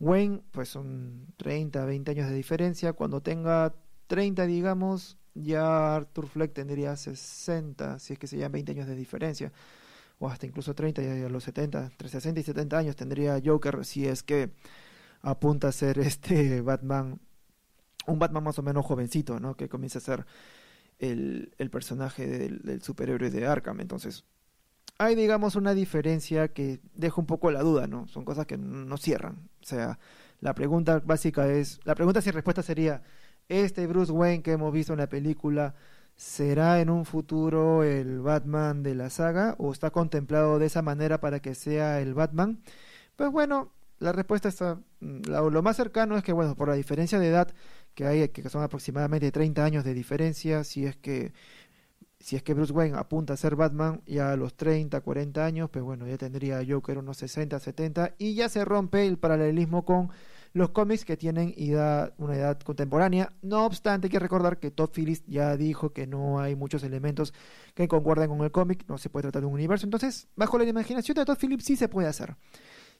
Wayne, 0.00 0.42
pues 0.52 0.68
son 0.68 1.26
30, 1.38 1.84
20 1.84 2.10
años 2.10 2.28
de 2.28 2.34
diferencia. 2.34 2.92
Cuando 2.92 3.20
tenga 3.20 3.74
30, 4.06 4.46
digamos, 4.46 5.16
ya 5.34 5.96
Arthur 5.96 6.28
Fleck 6.28 6.52
tendría 6.52 6.94
60, 6.96 7.98
si 7.98 8.12
es 8.12 8.18
que 8.18 8.26
se 8.26 8.36
llaman 8.36 8.52
20 8.52 8.72
años 8.72 8.86
de 8.86 8.94
diferencia, 8.94 9.52
o 10.18 10.28
hasta 10.28 10.46
incluso 10.46 10.74
30, 10.74 11.02
ya 11.02 11.26
a 11.26 11.28
los 11.28 11.44
70, 11.44 11.86
entre 11.86 12.08
60 12.08 12.40
y 12.40 12.42
70 12.42 12.78
años 12.78 12.96
tendría 12.96 13.40
Joker, 13.44 13.84
si 13.84 14.06
es 14.06 14.22
que 14.22 14.50
apunta 15.22 15.68
a 15.68 15.72
ser 15.72 15.98
este 16.00 16.60
Batman, 16.60 17.20
un 18.06 18.18
Batman 18.18 18.44
más 18.44 18.58
o 18.58 18.62
menos 18.62 18.84
jovencito, 18.84 19.40
¿no? 19.40 19.56
Que 19.56 19.68
comienza 19.68 19.98
a 19.98 20.02
ser 20.02 20.26
el, 20.98 21.54
el 21.58 21.70
personaje 21.70 22.26
del, 22.26 22.82
superhéroe 22.82 23.30
de 23.30 23.46
Arkham. 23.46 23.80
Entonces, 23.80 24.24
hay, 24.98 25.14
digamos, 25.14 25.54
una 25.56 25.74
diferencia 25.74 26.48
que 26.48 26.80
deja 26.94 27.20
un 27.20 27.26
poco 27.26 27.50
la 27.50 27.62
duda, 27.62 27.86
¿no? 27.86 28.08
Son 28.08 28.24
cosas 28.24 28.46
que 28.46 28.58
no 28.58 28.96
cierran. 28.96 29.48
O 29.62 29.66
sea, 29.66 29.98
la 30.40 30.54
pregunta 30.54 31.00
básica 31.04 31.48
es, 31.48 31.80
la 31.84 31.94
pregunta 31.94 32.20
sin 32.20 32.32
respuesta 32.32 32.62
sería, 32.62 33.02
¿este 33.48 33.86
Bruce 33.86 34.12
Wayne 34.12 34.42
que 34.42 34.52
hemos 34.52 34.72
visto 34.72 34.92
en 34.92 34.98
la 34.98 35.08
película 35.08 35.74
será 36.16 36.80
en 36.80 36.90
un 36.90 37.04
futuro 37.04 37.84
el 37.84 38.20
Batman 38.20 38.82
de 38.82 38.96
la 38.96 39.08
saga 39.08 39.54
o 39.58 39.72
está 39.72 39.90
contemplado 39.90 40.58
de 40.58 40.66
esa 40.66 40.82
manera 40.82 41.20
para 41.20 41.40
que 41.40 41.54
sea 41.54 42.00
el 42.00 42.14
Batman? 42.14 42.60
Pues 43.16 43.30
bueno, 43.30 43.72
la 43.98 44.12
respuesta 44.12 44.48
está, 44.48 44.80
mm, 45.00 45.22
lo, 45.28 45.62
más 45.62 45.76
cercano 45.76 46.16
es 46.16 46.22
que, 46.22 46.32
bueno, 46.32 46.54
por 46.54 46.68
la 46.68 46.74
diferencia 46.74 47.18
de 47.18 47.28
edad 47.28 47.48
que 47.94 48.06
hay, 48.06 48.28
que 48.28 48.48
son 48.48 48.62
aproximadamente 48.62 49.32
30 49.32 49.64
años 49.64 49.84
de 49.84 49.94
diferencia, 49.94 50.64
si 50.64 50.86
es 50.86 50.96
que 50.96 51.32
si 52.20 52.36
es 52.36 52.42
que 52.42 52.54
Bruce 52.54 52.72
Wayne 52.72 52.96
apunta 52.96 53.34
a 53.34 53.36
ser 53.36 53.54
Batman 53.54 54.02
ya 54.06 54.32
a 54.32 54.36
los 54.36 54.54
30, 54.54 55.00
40 55.00 55.44
años, 55.44 55.70
pues 55.70 55.84
bueno, 55.84 56.06
ya 56.06 56.18
tendría 56.18 56.60
Joker 56.68 56.98
unos 56.98 57.16
60, 57.18 57.58
70 57.58 58.14
y 58.18 58.34
ya 58.34 58.48
se 58.48 58.64
rompe 58.64 59.06
el 59.06 59.18
paralelismo 59.18 59.84
con 59.84 60.10
los 60.52 60.70
cómics 60.70 61.04
que 61.04 61.16
tienen 61.16 61.54
una 62.16 62.34
edad 62.34 62.58
contemporánea. 62.60 63.32
No 63.42 63.64
obstante, 63.66 64.06
hay 64.06 64.10
que 64.10 64.18
recordar 64.18 64.58
que 64.58 64.70
Todd 64.70 64.90
Phillips 64.92 65.24
ya 65.26 65.56
dijo 65.56 65.92
que 65.92 66.06
no 66.06 66.40
hay 66.40 66.56
muchos 66.56 66.82
elementos 66.82 67.32
que 67.74 67.86
concuerden 67.86 68.30
con 68.30 68.40
el 68.42 68.50
cómic, 68.50 68.84
no 68.88 68.98
se 68.98 69.10
puede 69.10 69.24
tratar 69.24 69.42
de 69.42 69.46
un 69.46 69.54
universo. 69.54 69.86
Entonces, 69.86 70.26
bajo 70.34 70.58
la 70.58 70.64
imaginación 70.64 71.14
de 71.14 71.24
Todd 71.24 71.38
Phillips 71.38 71.64
sí 71.64 71.76
se 71.76 71.88
puede 71.88 72.08
hacer. 72.08 72.34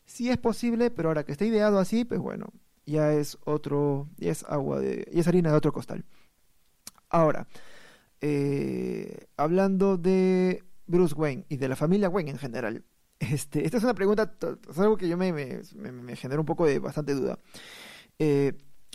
Sí 0.08 0.30
es 0.30 0.38
posible, 0.38 0.90
pero 0.90 1.10
ahora 1.10 1.24
que 1.24 1.32
está 1.32 1.44
ideado 1.44 1.78
así, 1.78 2.04
pues 2.06 2.18
bueno, 2.18 2.46
ya 2.86 3.12
es 3.12 3.36
otro, 3.44 4.08
ya 4.16 4.32
es 4.32 4.42
agua 4.44 4.80
de, 4.80 5.06
y 5.12 5.20
es 5.20 5.28
harina 5.28 5.50
de 5.50 5.56
otro 5.56 5.70
costal. 5.70 6.06
Ahora, 7.10 7.46
eh, 8.22 9.26
hablando 9.36 9.98
de 9.98 10.64
Bruce 10.86 11.14
Wayne 11.14 11.44
y 11.50 11.58
de 11.58 11.68
la 11.68 11.76
familia 11.76 12.08
Wayne 12.08 12.30
en 12.30 12.38
general, 12.38 12.84
Este, 13.18 13.64
esta 13.64 13.78
es 13.78 13.84
una 13.84 13.94
pregunta, 13.94 14.32
es 14.70 14.78
algo 14.78 14.96
que 14.96 15.08
yo 15.08 15.16
me, 15.16 15.32
me, 15.32 15.62
me, 15.92 16.16
genera 16.16 16.40
un 16.40 16.46
poco 16.46 16.66
de 16.66 16.78
bastante 16.78 17.14
duda. 17.14 17.38
Eh, 18.18 18.54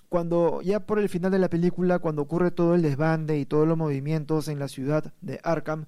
cuando 0.09 0.61
ya 0.61 0.79
por 0.85 0.99
el 0.99 1.09
final 1.09 1.31
de 1.31 1.39
la 1.39 1.49
película, 1.49 1.99
cuando 1.99 2.21
ocurre 2.21 2.51
todo 2.51 2.75
el 2.75 2.81
desbande 2.81 3.37
y 3.37 3.45
todos 3.45 3.67
los 3.67 3.77
movimientos 3.77 4.47
en 4.47 4.59
la 4.59 4.67
ciudad 4.67 5.13
de 5.21 5.39
Arkham, 5.43 5.85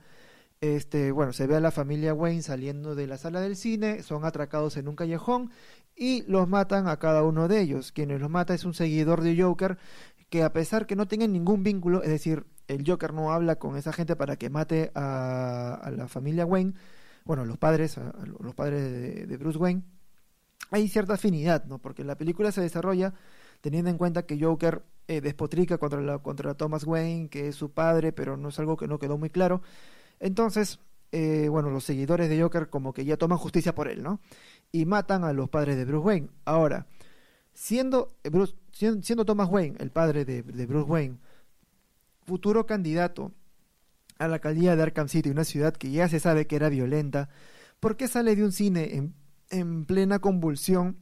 este, 0.74 1.12
bueno, 1.12 1.34
se 1.34 1.48
ve 1.48 1.56
a 1.56 1.60
la 1.60 1.72
familia 1.72 2.14
Wayne 2.14 2.42
saliendo 2.42 2.96
de 2.96 3.08
la 3.08 3.18
sala 3.18 3.42
del 3.42 3.56
cine, 3.56 4.02
son 4.04 4.26
atracados 4.26 4.78
en 4.78 4.88
un 4.88 4.96
callejón 4.96 5.52
y 5.96 6.24
los 6.24 6.48
matan 6.48 6.88
a 6.88 6.98
cada 6.98 7.24
uno 7.24 7.48
de 7.48 7.62
ellos. 7.62 7.92
Quien 7.92 8.18
los 8.18 8.30
mata 8.30 8.54
es 8.54 8.66
un 8.66 8.74
seguidor 8.74 9.22
de 9.22 9.42
Joker 9.42 9.78
que 10.30 10.44
a 10.44 10.52
pesar 10.54 10.86
que 10.88 10.96
no 10.96 11.08
tengan 11.08 11.32
ningún 11.32 11.64
vínculo, 11.64 12.04
es 12.04 12.10
decir, 12.10 12.46
el 12.68 12.84
Joker 12.86 13.14
no 13.14 13.32
habla 13.32 13.58
con 13.58 13.78
esa 13.78 13.94
gente 13.94 14.16
para 14.16 14.38
que 14.38 14.50
mate 14.50 14.92
a, 14.96 15.92
la 15.96 16.08
familia 16.08 16.46
Wayne, 16.46 16.74
bueno, 17.26 17.46
los 17.46 17.58
padres, 17.58 17.98
a, 17.98 18.14
los 18.26 18.56
padres 18.56 19.28
de, 19.28 19.38
Bruce 19.38 19.58
Wayne, 19.58 19.84
hay 20.72 20.88
cierta 20.88 21.14
afinidad, 21.14 21.66
¿no? 21.66 21.80
Porque 21.80 22.04
la 22.04 22.18
película 22.18 22.52
se 22.52 22.62
desarrolla 22.62 23.14
teniendo 23.62 23.90
en 23.90 23.98
cuenta 23.98 24.26
que 24.26 24.40
Joker 24.40 24.84
eh, 25.08 25.22
despotrica 25.22 25.78
contra, 25.78 26.02
la, 26.02 26.20
contra 26.20 26.56
Thomas 26.56 26.86
Wayne, 26.86 27.30
que 27.30 27.48
es 27.50 27.56
su 27.56 27.72
padre, 27.72 28.12
pero 28.12 28.36
no 28.38 28.50
es 28.50 28.60
algo 28.60 28.78
que 28.78 28.88
no 28.88 29.00
quedó 29.00 29.18
muy 29.18 29.30
claro. 29.30 29.62
Entonces, 30.20 30.80
eh, 31.12 31.48
bueno, 31.50 31.70
los 31.70 31.84
seguidores 31.84 32.30
de 32.30 32.42
Joker 32.42 32.70
como 32.70 32.94
que 32.94 33.06
ya 33.06 33.18
toman 33.18 33.38
justicia 33.38 33.74
por 33.74 33.88
él, 33.88 34.04
¿no? 34.04 34.20
Y 34.72 34.86
matan 34.86 35.24
a 35.24 35.34
los 35.34 35.50
padres 35.50 35.78
de 35.78 35.86
Bruce 35.86 36.06
Wayne. 36.06 36.30
Ahora, 36.46 36.88
siendo, 37.54 38.16
eh, 38.24 38.30
Bruce, 38.30 38.56
siendo 38.74 39.26
Thomas 39.26 39.50
Wayne, 39.50 39.78
el 39.80 39.92
padre 39.92 40.26
de, 40.26 40.42
Bruce 40.42 40.90
Wayne, 40.90 41.18
futuro 42.26 42.66
candidato 42.66 43.32
a 44.18 44.28
la 44.28 44.36
alcaldía 44.36 44.76
de 44.76 44.84
Arkham 44.84 45.08
City, 45.08 45.30
una 45.30 45.44
ciudad 45.44 45.74
que 45.74 45.92
ya 45.92 46.10
se 46.10 46.20
sabe 46.20 46.48
que 46.48 46.56
era 46.56 46.70
violenta, 46.70 47.30
¿por 47.80 47.98
qué 47.98 48.08
sale 48.08 48.36
de 48.36 48.44
un 48.44 48.52
cine 48.52 48.96
en, 48.96 49.14
en 49.50 49.86
plena 49.86 50.20
convulsión 50.20 50.98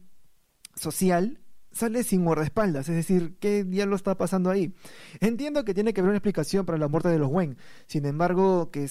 social 0.75 1.42
sale 1.74 2.03
sin 2.03 2.24
guardaespaldas, 2.24 2.88
es 2.88 2.96
decir, 2.96 3.36
¿qué 3.39 3.63
diablo 3.63 3.96
está 3.96 4.15
pasando 4.15 4.50
ahí? 4.50 4.74
Entiendo 5.20 5.65
que 5.65 5.74
tiene 5.74 5.94
que 5.94 6.01
haber 6.01 6.10
una 6.10 6.18
explicación 6.18 6.65
para 6.65 6.77
la 6.77 6.88
muerte 6.88 7.10
de 7.10 7.20
los 7.20 7.30
Wayne, 7.30 7.58
sin 7.88 8.06
embargo, 8.06 8.72
que 8.72 8.88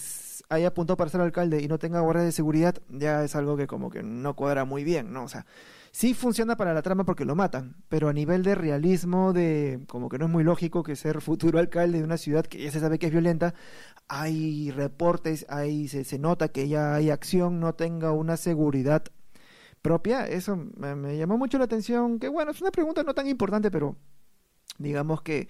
haya 0.49 0.69
apuntado 0.69 0.97
para 0.97 1.11
ser 1.11 1.21
alcalde 1.21 1.63
y 1.63 1.69
no 1.69 1.79
tenga 1.79 2.01
guardia 2.01 2.25
de 2.25 2.33
seguridad, 2.33 2.77
ya 2.91 3.25
es 3.25 3.35
algo 3.37 3.57
que 3.57 3.67
como 3.67 3.91
que 3.91 4.03
no 4.03 4.35
cuadra 4.35 4.65
muy 4.65 4.85
bien, 4.85 5.13
¿no? 5.13 5.25
O 5.25 5.29
sea, 5.29 5.47
sí 5.93 6.13
funciona 6.13 6.57
para 6.57 6.75
la 6.75 6.83
trama 6.83 7.05
porque 7.05 7.25
lo 7.25 7.37
matan, 7.37 7.77
pero 7.89 8.09
a 8.09 8.13
nivel 8.13 8.43
de 8.43 8.55
realismo, 8.55 9.33
de 9.33 9.85
como 9.87 10.09
que 10.09 10.19
no 10.19 10.27
es 10.27 10.31
muy 10.31 10.45
lógico 10.45 10.83
que 10.83 10.97
ser 10.97 11.21
futuro 11.21 11.59
alcalde 11.59 11.99
de 11.99 12.05
una 12.05 12.17
ciudad 12.17 12.45
que 12.45 12.63
ya 12.63 12.71
se 12.71 12.81
sabe 12.81 12.99
que 12.99 13.07
es 13.07 13.13
violenta, 13.13 13.55
hay 14.09 14.71
reportes, 14.73 15.47
hay, 15.49 15.89
se, 15.89 16.05
se 16.05 16.19
nota 16.19 16.49
que 16.49 16.69
ya 16.69 16.95
hay 16.95 17.11
acción, 17.11 17.61
no 17.61 17.75
tenga 17.75 18.13
una 18.13 18.37
seguridad 18.37 19.05
propia, 19.83 20.27
eso 20.27 20.57
me, 20.57 21.17
llamó 21.17 21.37
mucho 21.37 21.59
la 21.59 21.65
atención, 21.65 22.19
que 22.19 22.29
bueno, 22.29 22.53
es 22.53 22.61
una 22.61 22.71
pregunta 22.71 23.03
no 23.03 23.15
tan 23.15 23.27
importante, 23.27 23.71
pero 23.71 23.97
digamos 24.79 25.23
que 25.23 25.49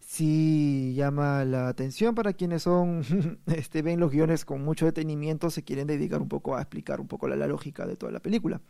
sí 0.00 0.92
llama 0.94 1.44
la 1.44 1.68
atención 1.68 2.14
para 2.14 2.34
quienes 2.34 2.62
son, 2.62 3.02
este, 3.46 3.82
ven 3.82 3.98
los 3.98 4.12
guiones 4.12 4.44
con 4.44 4.62
mucho 4.62 4.86
detenimiento, 4.86 5.50
se 5.50 5.64
quieren 5.64 5.86
dedicar 5.86 6.20
un 6.20 6.28
poco 6.28 6.56
a 6.56 6.60
explicar 6.60 7.00
un 7.00 7.08
poco 7.08 7.26
la, 7.28 7.46
lógica 7.46 7.86
de 7.86 7.96
toda 7.96 8.12
la 8.12 8.20
película. 8.20 8.60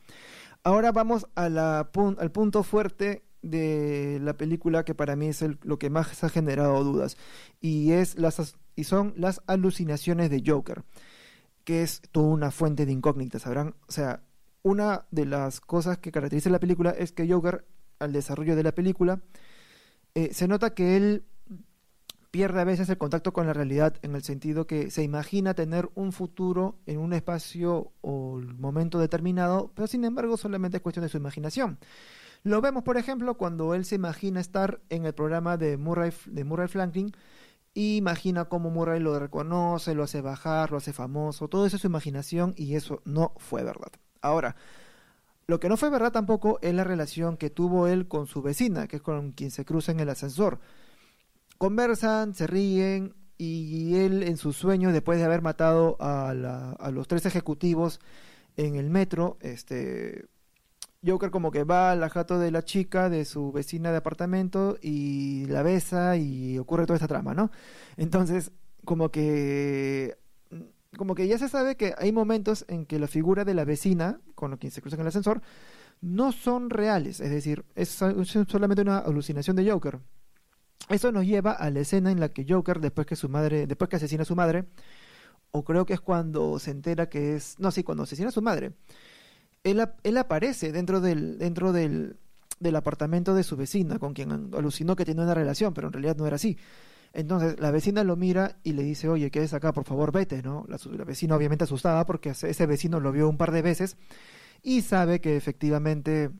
Ahora 0.63 0.93
vamos 0.93 1.27
la, 1.37 1.91
al 2.19 2.33
punto 2.33 2.63
fuerte 2.63 3.25
de 3.43 4.19
la 4.23 4.35
película 4.37 4.85
que 4.85 4.95
para 4.95 5.17
mí 5.17 5.29
es 5.29 5.43
lo 5.63 5.79
que 5.79 5.91
más 5.91 6.23
ha 6.23 6.29
generado 6.29 6.85
dudas 6.85 7.17
y 7.61 7.93
es 7.93 8.19
las 8.19 8.55
y 8.77 8.85
son 8.85 9.15
las 9.17 9.41
alucinaciones 9.47 10.29
de 10.29 10.43
Joker 10.47 10.85
que 11.65 11.83
es 11.83 12.03
toda 12.13 12.29
una 12.29 12.51
fuente 12.51 12.85
de 12.85 12.93
incógnitas 12.93 13.43
sabrán 13.43 13.75
o 13.89 13.93
sea 13.93 14.23
una 14.63 15.07
de 15.11 15.27
las 15.27 15.61
cosas 15.61 15.99
que 15.99 16.13
caracteriza 16.13 16.51
la 16.51 16.61
película 16.61 16.91
es 16.91 17.13
que 17.13 17.31
Joker, 17.31 17.65
al 17.99 18.13
desarrollo 18.13 18.57
de 18.57 18.63
la 18.63 18.73
película, 18.73 19.21
eh, 20.15 20.33
se 20.33 20.49
nota 20.49 20.75
que 20.75 20.97
él 20.97 21.25
pierde 22.31 22.61
a 22.61 22.65
veces 22.65 22.89
el 22.89 22.99
contacto 22.99 23.33
con 23.33 23.47
la 23.47 23.53
realidad 23.53 23.97
en 24.03 24.15
el 24.15 24.23
sentido 24.23 24.67
que 24.67 24.91
se 24.91 25.03
imagina 25.03 25.55
tener 25.55 25.91
un 25.95 26.13
futuro 26.13 26.79
en 26.87 26.99
un 26.99 27.13
espacio 27.13 27.93
o 28.03 28.41
momento 28.59 28.99
determinado, 28.99 29.73
pero 29.75 29.89
sin 29.89 30.05
embargo 30.05 30.37
solamente 30.37 30.77
es 30.77 30.83
cuestión 30.83 31.05
de 31.05 31.09
su 31.09 31.17
imaginación. 31.17 31.79
Lo 32.43 32.61
vemos, 32.61 32.85
por 32.85 32.97
ejemplo, 32.97 33.37
cuando 33.37 33.75
él 33.75 33.85
se 33.85 33.97
imagina 33.97 34.41
estar 34.41 34.81
en 34.89 35.05
el 35.05 35.13
programa 35.13 35.57
de 35.57 35.77
Murray, 35.77 36.13
de 36.27 36.45
Murray 36.45 36.69
Franklin 36.69 37.13
y 37.75 37.97
imagina 37.97 38.47
cómo 38.47 38.71
Murray 38.71 39.01
lo 39.01 39.19
reconoce, 39.19 39.95
lo 39.95 40.05
hace 40.05 40.21
bajar, 40.21 40.71
lo 40.71 40.79
hace 40.79 40.93
famoso, 40.93 41.49
todo 41.49 41.67
eso 41.67 41.77
es 41.77 41.83
su 41.83 41.89
imaginación 41.89 42.55
y 42.57 42.77
eso 42.77 43.03
no 43.05 43.35
fue 43.37 43.63
verdad. 43.65 43.93
Ahora, 44.23 44.57
lo 45.47 45.59
que 45.59 45.69
no 45.69 45.77
fue 45.77 45.91
verdad 45.91 46.13
tampoco 46.13 46.59
es 46.63 46.75
la 46.75 46.85
relación 46.85 47.37
que 47.37 47.51
tuvo 47.51 47.89
él 47.89 48.07
con 48.07 48.27
su 48.27 48.43
vecina, 48.43 48.87
que 48.87 48.97
es 48.97 49.03
con 49.03 49.33
quien 49.33 49.51
se 49.51 49.65
cruza 49.65 49.93
en 49.93 50.01
el 50.01 50.09
ascensor. 50.09 50.61
Conversan, 51.59 52.35
se 52.35 52.47
ríen 52.47 53.15
y 53.37 53.97
él 53.97 54.23
en 54.23 54.37
su 54.37 54.53
sueño, 54.53 54.93
después 54.93 55.19
de 55.19 55.25
haber 55.25 55.41
matado 55.41 55.97
a, 55.99 56.35
los 56.93 57.09
tres 57.09 57.25
ejecutivos 57.25 57.99
en 58.57 58.77
el 58.77 58.91
metro, 58.91 59.39
este, 59.41 60.27
Joker 61.05 61.31
como 61.31 61.51
que 61.51 61.65
va 61.65 61.93
al 61.93 62.07
jato 62.11 62.39
de 62.39 62.51
la 62.51 62.63
chica, 62.63 63.09
de 63.09 63.25
su 63.25 63.51
vecina 63.51 63.91
de 63.91 63.97
apartamento, 63.97 64.77
y 64.83 65.47
la 65.47 65.63
besa 65.63 66.17
y 66.17 66.59
ocurre 66.59 66.85
toda 66.85 66.97
esta 66.97 67.09
trama, 67.09 67.33
¿no? 67.33 67.51
Entonces, 67.97 68.53
como 68.85 69.11
que 69.11 70.20
como 70.97 71.15
que 71.15 71.29
ya 71.29 71.39
se 71.39 71.49
sabe 71.49 71.77
que 71.77 71.95
hay 71.99 72.13
momentos 72.13 72.65
en 72.69 72.87
que 72.87 72.99
la 72.99 73.07
figura 73.07 73.45
de 73.45 73.55
la 73.55 73.65
vecina, 73.65 74.21
con 74.35 74.57
quien 74.57 74.73
se 74.73 74.81
cruza 74.81 74.97
en 74.97 75.03
el 75.03 75.09
ascensor, 75.09 75.41
no 76.01 76.33
son 76.33 76.71
reales, 76.71 77.21
es 77.21 77.31
decir, 77.31 77.65
es 77.75 77.89
solamente 77.89 78.83
una 78.83 78.99
alucinación 78.99 79.57
de 79.57 79.71
Joker. 79.71 80.01
Eso 80.89 81.13
nos 81.13 81.27
lleva 81.27 81.53
a 81.53 81.71
la 81.71 81.81
escena 81.81 82.11
en 82.11 82.19
la 82.19 82.31
que 82.31 82.47
Joker, 82.49 82.81
después 82.81 83.07
que 83.07 83.17
su 83.17 83.29
madre, 83.29 83.67
después 83.67 83.89
que 83.89 83.97
asesina 83.97 84.23
a 84.23 84.27
su 84.27 84.35
madre, 84.35 84.65
o 85.53 85.63
creo 85.63 85.85
que 85.85 85.95
es 85.95 86.01
cuando 86.01 86.59
se 86.59 86.71
entera 86.71 87.09
que 87.09 87.37
es, 87.37 87.57
no, 87.59 87.71
sí, 87.71 87.83
cuando 87.83 88.05
asesina 88.05 88.29
a 88.29 88.33
su 88.33 88.43
madre, 88.43 88.73
él, 89.63 90.17
aparece 90.17 90.73
dentro 90.73 91.01
del, 91.01 91.39
dentro 91.39 91.73
del, 91.73 92.19
del 92.59 92.77
apartamento 92.77 93.35
de 93.35 93.43
su 93.43 93.57
vecina, 93.57 93.99
con 93.99 94.15
quien 94.15 94.33
alucinó 94.55 94.97
que 94.97 95.05
tiene 95.05 95.23
una 95.23 95.35
relación, 95.35 95.75
pero 95.75 95.89
en 95.89 95.93
realidad 95.93 96.17
no 96.17 96.27
era 96.27 96.37
así. 96.37 96.57
Entonces 97.13 97.59
la 97.59 97.71
vecina 97.71 98.05
lo 98.05 98.17
mira 98.17 98.59
y 98.63 98.73
le 98.73 98.83
dice, 98.83 99.09
oye, 99.09 99.31
¿qué 99.31 99.43
es 99.43 99.53
acá? 99.53 99.73
Por 99.73 99.85
favor, 99.85 100.13
vete, 100.13 100.43
¿no? 100.43 100.65
La, 100.69 100.79
vecina 101.05 101.37
obviamente 101.37 101.65
asustada 101.65 102.07
porque 102.07 102.31
ese 102.31 102.67
vecino 102.67 103.01
lo 103.01 103.13
vio 103.13 103.29
un 103.29 103.37
par 103.37 103.51
de 103.51 103.63
veces 103.63 103.97
y 104.63 104.83
sabe 104.83 105.21
que 105.21 105.37
efectivamente 105.37 106.31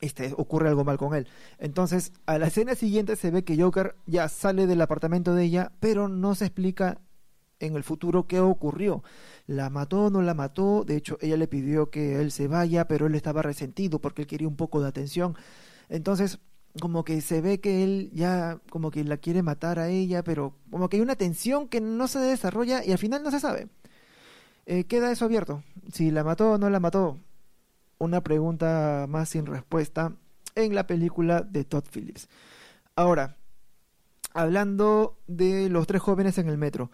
este, 0.00 0.32
ocurre 0.36 0.68
algo 0.68 0.84
mal 0.84 0.96
con 0.96 1.14
él. 1.14 1.28
Entonces, 1.58 2.12
a 2.26 2.38
la 2.38 2.46
escena 2.46 2.74
siguiente 2.74 3.16
se 3.16 3.30
ve 3.30 3.44
que 3.44 3.60
Joker 3.60 3.96
ya 4.06 4.28
sale 4.28 4.66
del 4.66 4.80
apartamento 4.80 5.34
de 5.34 5.44
ella, 5.44 5.72
pero 5.80 6.08
no 6.08 6.34
se 6.34 6.46
explica 6.46 7.00
en 7.60 7.74
el 7.76 7.82
futuro 7.82 8.26
qué 8.26 8.40
ocurrió. 8.40 9.02
¿La 9.46 9.70
mató 9.70 10.10
no 10.10 10.22
la 10.22 10.34
mató? 10.34 10.84
De 10.84 10.96
hecho, 10.96 11.18
ella 11.20 11.36
le 11.36 11.48
pidió 11.48 11.90
que 11.90 12.20
él 12.20 12.30
se 12.30 12.46
vaya, 12.46 12.86
pero 12.86 13.06
él 13.06 13.14
estaba 13.14 13.42
resentido 13.42 14.00
porque 14.00 14.22
él 14.22 14.28
quería 14.28 14.48
un 14.48 14.56
poco 14.56 14.80
de 14.80 14.88
atención. 14.88 15.36
Entonces, 15.88 16.38
como 16.78 17.04
que 17.04 17.20
se 17.20 17.40
ve 17.40 17.60
que 17.60 17.84
él 17.84 18.10
ya 18.12 18.60
como 18.70 18.90
que 18.90 19.04
la 19.04 19.16
quiere 19.16 19.42
matar 19.42 19.78
a 19.78 19.88
ella, 19.88 20.22
pero 20.22 20.54
como 20.70 20.88
que 20.88 20.96
hay 20.96 21.02
una 21.02 21.16
tensión 21.16 21.68
que 21.68 21.80
no 21.80 22.08
se 22.08 22.18
desarrolla 22.18 22.84
y 22.84 22.92
al 22.92 22.98
final 22.98 23.22
no 23.22 23.30
se 23.30 23.40
sabe. 23.40 23.68
Eh, 24.66 24.84
queda 24.84 25.10
eso 25.10 25.24
abierto. 25.24 25.62
Si 25.92 26.10
la 26.10 26.24
mató 26.24 26.52
o 26.52 26.58
no 26.58 26.70
la 26.70 26.80
mató. 26.80 27.18
Una 27.98 28.22
pregunta 28.22 29.06
más 29.08 29.30
sin 29.30 29.46
respuesta 29.46 30.12
en 30.54 30.74
la 30.74 30.86
película 30.86 31.42
de 31.42 31.64
Todd 31.64 31.84
Phillips. 31.90 32.28
Ahora, 32.94 33.36
hablando 34.34 35.18
de 35.26 35.68
los 35.68 35.86
tres 35.86 36.02
jóvenes 36.02 36.38
en 36.38 36.48
el 36.48 36.58
metro. 36.58 36.90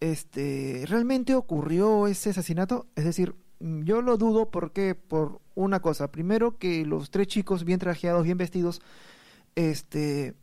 Este, 0.00 0.84
¿realmente 0.86 1.34
ocurrió 1.34 2.06
ese 2.06 2.30
asesinato? 2.30 2.86
Es 2.96 3.04
decir, 3.04 3.34
yo 3.60 4.02
lo 4.02 4.16
dudo 4.16 4.50
porque 4.50 4.94
por 4.94 5.40
una 5.54 5.80
cosa, 5.80 6.10
primero 6.10 6.58
que 6.58 6.84
los 6.84 7.10
tres 7.10 7.26
chicos 7.28 7.64
bien 7.64 7.78
trajeados, 7.78 8.24
bien 8.24 8.38
vestidos, 8.38 8.80
este 9.54 10.34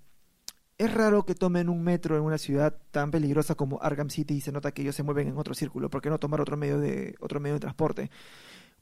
es 0.77 0.93
raro 0.93 1.25
que 1.25 1.35
tomen 1.35 1.69
un 1.69 1.83
metro 1.83 2.17
en 2.17 2.23
una 2.23 2.37
ciudad 2.37 2.75
tan 2.91 3.11
peligrosa 3.11 3.55
como 3.55 3.81
Arkham 3.81 4.09
City 4.09 4.35
y 4.35 4.41
se 4.41 4.51
nota 4.51 4.71
que 4.71 4.81
ellos 4.81 4.95
se 4.95 5.03
mueven 5.03 5.27
en 5.27 5.37
otro 5.37 5.53
círculo, 5.53 5.89
¿por 5.89 6.01
qué 6.01 6.09
no 6.09 6.19
tomar 6.19 6.41
otro 6.41 6.57
medio 6.57 6.79
de 6.79 7.15
otro 7.19 7.39
medio 7.39 7.55
de 7.55 7.59
transporte? 7.59 8.09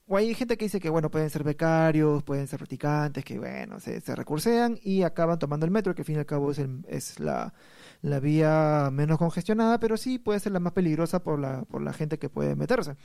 O 0.07 0.17
hay 0.17 0.33
gente 0.33 0.57
que 0.57 0.65
dice 0.65 0.79
que 0.79 0.89
bueno, 0.89 1.09
pueden 1.09 1.29
ser 1.29 1.43
becarios, 1.43 2.23
pueden 2.23 2.47
ser 2.47 2.59
practicantes, 2.59 3.23
que 3.23 3.39
bueno, 3.39 3.79
se, 3.79 4.01
se 4.01 4.15
recursean 4.15 4.77
y 4.81 5.03
acaban 5.03 5.39
tomando 5.39 5.65
el 5.65 5.71
metro, 5.71 5.95
que 5.95 6.01
al 6.01 6.05
fin 6.05 6.15
y 6.15 6.19
al 6.19 6.25
cabo 6.25 6.51
es, 6.51 6.59
es 6.87 7.19
la, 7.19 7.53
la 8.01 8.19
vía 8.19 8.89
menos 8.91 9.17
congestionada, 9.17 9.79
pero 9.79 9.95
sí 9.95 10.19
puede 10.19 10.39
ser 10.39 10.51
la 10.51 10.59
más 10.59 10.73
peligrosa 10.73 11.23
por 11.23 11.39
la, 11.39 11.63
por 11.63 11.81
la 11.81 11.93
gente 11.93 12.19
que 12.19 12.29
puede 12.29 12.55
meterse. 12.55 12.95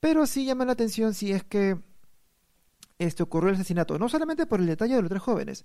Pero 0.00 0.26
sí 0.26 0.44
llama 0.44 0.64
la 0.64 0.72
atención 0.72 1.14
si 1.14 1.32
es 1.32 1.44
que 1.44 1.78
este 2.98 3.22
ocurrió 3.22 3.50
el 3.50 3.56
asesinato, 3.56 3.98
no 3.98 4.08
solamente 4.08 4.46
por 4.46 4.60
el 4.60 4.66
detalle 4.66 4.96
de 4.96 5.02
los 5.02 5.08
tres 5.08 5.22
jóvenes, 5.22 5.64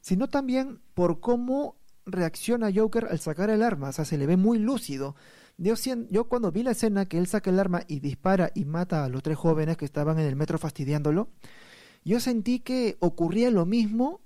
sino 0.00 0.28
también 0.28 0.80
por 0.94 1.20
cómo 1.20 1.76
reacciona 2.06 2.70
Joker 2.74 3.08
al 3.10 3.18
sacar 3.18 3.48
el 3.48 3.62
arma, 3.62 3.88
o 3.88 3.92
sea, 3.92 4.04
se 4.04 4.18
le 4.18 4.26
ve 4.26 4.36
muy 4.36 4.58
lúcido, 4.58 5.16
Yo, 5.56 5.74
yo 6.10 6.24
cuando 6.24 6.52
vi 6.52 6.62
la 6.62 6.72
escena 6.72 7.06
que 7.06 7.16
él 7.16 7.26
saca 7.26 7.50
el 7.50 7.58
arma 7.58 7.82
y 7.88 8.00
dispara 8.00 8.50
y 8.54 8.64
mata 8.64 9.04
a 9.04 9.08
los 9.08 9.22
tres 9.22 9.38
jóvenes 9.38 9.76
que 9.76 9.86
estaban 9.86 10.18
en 10.18 10.26
el 10.26 10.36
metro 10.36 10.58
fastidiándolo, 10.58 11.28
yo 12.04 12.20
sentí 12.20 12.60
que 12.60 12.96
ocurría 13.00 13.50
lo 13.50 13.64
mismo 13.64 14.20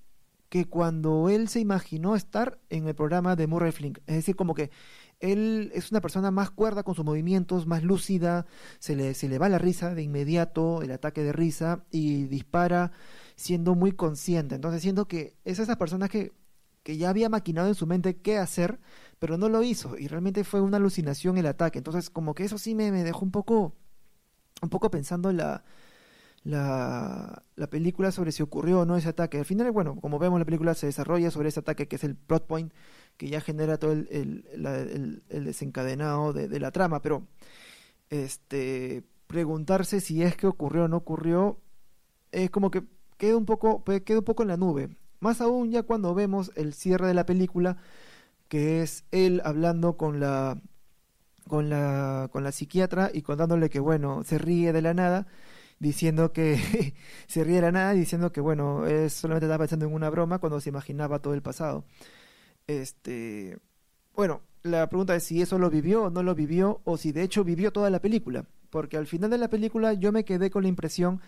que 0.49 0.65
cuando 0.65 1.29
él 1.29 1.49
se 1.49 1.61
imaginó 1.61 2.17
estar 2.17 2.59
en 2.71 2.88
el 2.88 2.95
programa 2.95 3.37
de 3.37 3.47
Murray 3.47 3.71
Flink. 3.71 3.99
Es 4.07 4.17
decir, 4.17 4.35
como 4.35 4.55
que 4.55 4.71
él 5.20 5.70
es 5.75 5.90
una 5.90 6.00
persona 6.00 6.30
más 6.30 6.50
cuerda 6.50 6.82
con 6.82 6.94
sus 6.94 7.04
movimientos, 7.04 7.66
más 7.66 7.82
lúcida, 7.82 8.46
se 8.78 8.96
le, 8.96 9.14
se 9.14 9.28
le 9.28 9.38
va 9.38 9.48
la 9.48 9.58
risa 9.58 9.94
de 9.94 10.02
inmediato, 10.02 10.82
el 10.82 10.92
ataque 10.92 11.22
de 11.22 11.32
risa, 11.32 11.84
y 11.90 12.25
dispara 12.25 12.92
siendo 13.37 13.75
muy 13.75 13.92
consciente. 13.92 14.54
Entonces 14.54 14.82
siento 14.82 15.08
que 15.08 15.37
es 15.44 15.58
esa 15.58 15.76
persona 15.76 16.08
que, 16.08 16.32
que 16.82 16.96
ya 16.96 17.10
había 17.10 17.28
maquinado 17.28 17.68
en 17.68 17.75
su 17.75 17.87
mente 17.87 18.16
qué 18.16 18.38
hacer, 18.38 18.80
pero 19.18 19.38
no 19.38 19.48
lo 19.48 19.62
hizo, 19.62 19.98
y 19.98 20.08
realmente 20.08 20.44
fue 20.44 20.60
una 20.60 20.76
alucinación 20.76 21.38
el 21.38 21.46
ataque. 21.46 21.78
Entonces 21.78 22.10
como 22.10 22.34
que 22.34 22.44
eso 22.44 22.58
sí 22.58 22.75
me, 22.75 22.92
me 22.92 23.04
dejó 23.04 23.25
un 23.25 23.32
poco, 23.32 23.75
un 24.62 24.68
poco 24.70 24.90
pensando 24.90 25.30
en 25.30 25.38
la 26.49 27.43
la, 27.57 27.67
película 27.69 28.11
sobre 28.11 28.33
si 28.33 28.43
ocurrió 28.43 28.81
o 28.81 28.85
no 28.87 28.97
ese 28.97 29.11
ataque. 29.11 29.38
Al 29.38 29.45
final, 29.45 29.71
bueno, 29.71 29.97
como 30.00 30.19
vemos, 30.19 30.38
la 30.38 30.45
película 30.45 30.75
se 30.75 30.87
desarrolla 30.87 31.31
sobre 31.31 31.49
ese 31.50 31.61
ataque 31.61 31.88
que 31.88 31.97
es 31.97 32.05
el 32.05 32.17
plot 32.17 32.47
point 32.47 32.73
que 33.17 33.28
ya 33.28 33.40
genera 33.40 33.78
todo 33.78 33.93
el, 33.93 35.23
desencadenado 35.28 36.33
de, 36.33 36.61
la 36.61 36.71
trama, 36.71 37.02
pero 37.02 37.26
este 38.11 39.05
preguntarse 39.26 40.00
si 40.00 40.23
es 40.23 40.37
que 40.37 40.47
ocurrió 40.47 40.85
o 40.85 40.88
no 40.88 40.97
ocurrió 40.97 41.59
es 42.33 42.50
como 42.50 42.71
que 42.71 42.85
queda 43.19 43.37
un 43.37 43.45
poco 43.45 43.85
queda 43.85 44.19
un 44.19 44.25
poco 44.25 44.43
en 44.43 44.49
la 44.49 44.57
nube. 44.57 44.88
Más 45.21 45.40
aún 45.40 45.71
ya 45.71 45.83
cuando 45.83 46.14
vemos 46.14 46.52
el 46.55 46.73
cierre 46.75 47.09
de 47.09 47.14
la 47.14 47.26
película 47.26 47.76
que 48.49 48.83
es 48.83 49.05
él 49.11 49.43
hablando 49.45 49.97
con 49.97 50.21
la 50.21 50.59
con 51.49 51.69
la 51.71 52.28
con 52.33 52.45
la 52.45 52.52
psiquiatra 52.52 53.11
y 53.12 53.23
contándole 53.23 53.69
que 53.69 53.81
bueno, 53.81 54.23
se 54.25 54.38
ríe 54.38 54.73
de 54.73 54.83
la 54.83 54.95
nada 54.95 55.26
diciendo 55.78 56.32
que 56.32 56.94
se 57.26 57.44
riera 57.44 57.73
nada, 57.73 57.92
diciendo 57.92 58.32
que 58.32 58.40
bueno, 58.40 58.87
es, 58.87 59.12
solamente 59.12 59.47
estaba 59.47 59.64
pensando 59.64 59.87
en 59.87 59.94
una 59.94 60.11
broma 60.11 60.38
cuando 60.38 60.61
se 60.61 60.70
imaginaba 60.70 61.20
todo 61.20 61.35
el 61.35 61.42
pasado. 61.42 61.85
Este, 62.66 63.58
bueno, 64.14 64.42
la 64.62 64.88
pregunta 64.88 65.14
es 65.16 65.25
si 65.25 65.42
eso 65.42 65.58
lo 65.58 65.70
vivió 65.70 66.04
o 66.04 66.11
no 66.11 66.23
lo 66.23 66.35
vivió, 66.35 66.80
o 66.85 66.97
si 66.97 67.12
de 67.12 67.23
hecho 67.23 67.44
vivió 67.44 67.73
toda 67.73 67.90
la 67.90 68.00
película, 68.00 68.44
porque 68.70 68.97
al 68.97 69.06
final 69.06 69.30
de 69.30 69.38
la 69.38 69.49
película 69.49 69.92
yo 69.94 70.12
me 70.12 70.25
quedé 70.25 70.50
con 70.50 70.62
la 70.62 70.68
impresión 70.68 71.20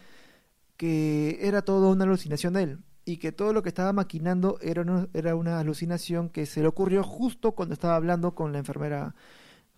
que 0.76 1.38
era 1.42 1.62
todo 1.62 1.90
una 1.90 2.04
alucinación 2.04 2.54
de 2.54 2.62
él 2.62 2.78
y 3.04 3.18
que 3.18 3.32
todo 3.32 3.52
lo 3.52 3.62
que 3.62 3.68
estaba 3.68 3.92
maquinando 3.92 4.58
era 4.62 4.82
una, 4.82 5.08
era 5.14 5.34
una 5.34 5.58
alucinación 5.58 6.30
que 6.30 6.46
se 6.46 6.60
le 6.62 6.68
ocurrió 6.68 7.02
justo 7.02 7.52
cuando 7.52 7.74
estaba 7.74 7.96
hablando 7.96 8.34
con 8.34 8.52
la 8.52 8.58
enfermera 8.58 9.14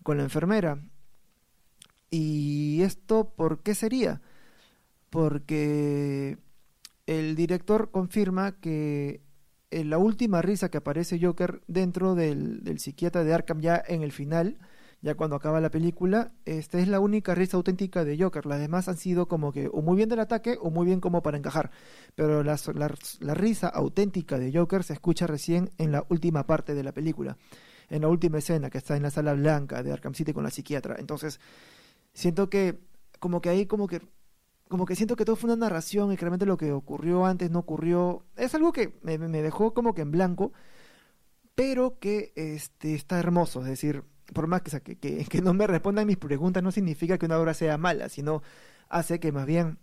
con 0.03 0.17
la 0.17 0.23
enfermera. 0.23 0.79
¿Y 2.09 2.81
esto 2.83 3.33
por 3.35 3.63
qué 3.63 3.73
sería? 3.73 4.21
Porque 5.13 6.39
el 7.05 7.35
director 7.35 7.91
confirma 7.91 8.59
que 8.59 9.21
en 9.69 9.91
la 9.91 9.99
última 9.99 10.41
risa 10.41 10.69
que 10.69 10.79
aparece 10.79 11.19
Joker 11.21 11.61
dentro 11.67 12.15
del, 12.15 12.63
psiquiatra 12.79 13.23
de 13.23 13.31
Arkham 13.31 13.61
ya 13.61 13.79
en 13.87 14.01
el 14.01 14.11
final, 14.11 14.57
ya 15.03 15.13
cuando 15.13 15.35
acaba 15.35 15.61
la 15.61 15.69
película, 15.69 16.31
esta 16.45 16.79
es 16.79 16.87
la 16.87 16.99
única 16.99 17.35
risa 17.35 17.57
auténtica 17.57 18.03
de 18.03 18.17
Joker. 18.17 18.47
Las 18.47 18.59
demás 18.59 18.87
han 18.87 18.97
sido 18.97 19.27
como 19.27 19.51
que 19.51 19.69
o 19.71 19.83
muy 19.83 19.97
bien 19.97 20.09
del 20.09 20.19
ataque 20.19 20.57
o 20.59 20.71
muy 20.71 20.87
bien 20.87 20.99
como 20.99 21.21
para 21.21 21.37
encajar. 21.37 21.69
Pero 22.15 22.41
la, 22.43 22.57
la 23.19 23.33
risa 23.35 23.67
auténtica 23.67 24.39
de 24.39 24.51
Joker 24.51 24.83
se 24.83 24.93
escucha 24.93 25.27
recién 25.27 25.69
en 25.77 25.91
la 25.91 26.07
última 26.09 26.47
parte 26.47 26.73
de 26.73 26.81
la 26.81 26.91
película, 26.91 27.37
en 27.91 28.01
la 28.01 28.07
última 28.07 28.39
escena 28.39 28.71
que 28.71 28.79
está 28.79 28.97
en 28.97 29.03
la 29.03 29.11
sala 29.11 29.35
blanca 29.35 29.83
de 29.83 29.91
Arkham 29.91 30.15
City 30.15 30.33
con 30.33 30.43
la 30.43 30.49
psiquiatra. 30.49 30.95
Entonces, 30.97 31.39
siento 32.13 32.49
que 32.49 32.79
como 33.19 33.41
que 33.41 33.49
ahí 33.49 33.67
como 33.67 33.87
que 33.87 34.01
como 34.73 34.87
que 34.87 34.95
siento 34.95 35.15
que 35.15 35.23
todo 35.23 35.35
fue 35.35 35.51
una 35.51 35.67
narración 35.67 36.11
y 36.11 36.15
que 36.15 36.21
realmente 36.21 36.47
lo 36.47 36.57
que 36.57 36.71
ocurrió 36.71 37.27
antes 37.27 37.51
no 37.51 37.59
ocurrió. 37.59 38.25
Es 38.35 38.55
algo 38.55 38.71
que 38.71 38.97
me, 39.03 39.19
dejó 39.19 39.75
como 39.75 39.93
que 39.93 40.01
en 40.01 40.09
blanco, 40.09 40.51
pero 41.53 41.99
que 41.99 42.33
este, 42.35 42.95
está 42.95 43.19
hermoso. 43.19 43.59
Es 43.61 43.67
decir, 43.67 44.03
por 44.33 44.47
más 44.47 44.63
que, 44.63 44.97
que, 44.97 45.25
que, 45.29 45.41
no 45.43 45.53
me 45.53 45.67
respondan 45.67 46.07
mis 46.07 46.17
preguntas, 46.17 46.63
no 46.63 46.71
significa 46.71 47.19
que 47.19 47.27
una 47.27 47.37
obra 47.37 47.53
sea 47.53 47.77
mala, 47.77 48.09
sino 48.09 48.41
hace 48.89 49.19
que 49.19 49.31
más 49.31 49.45
bien 49.45 49.77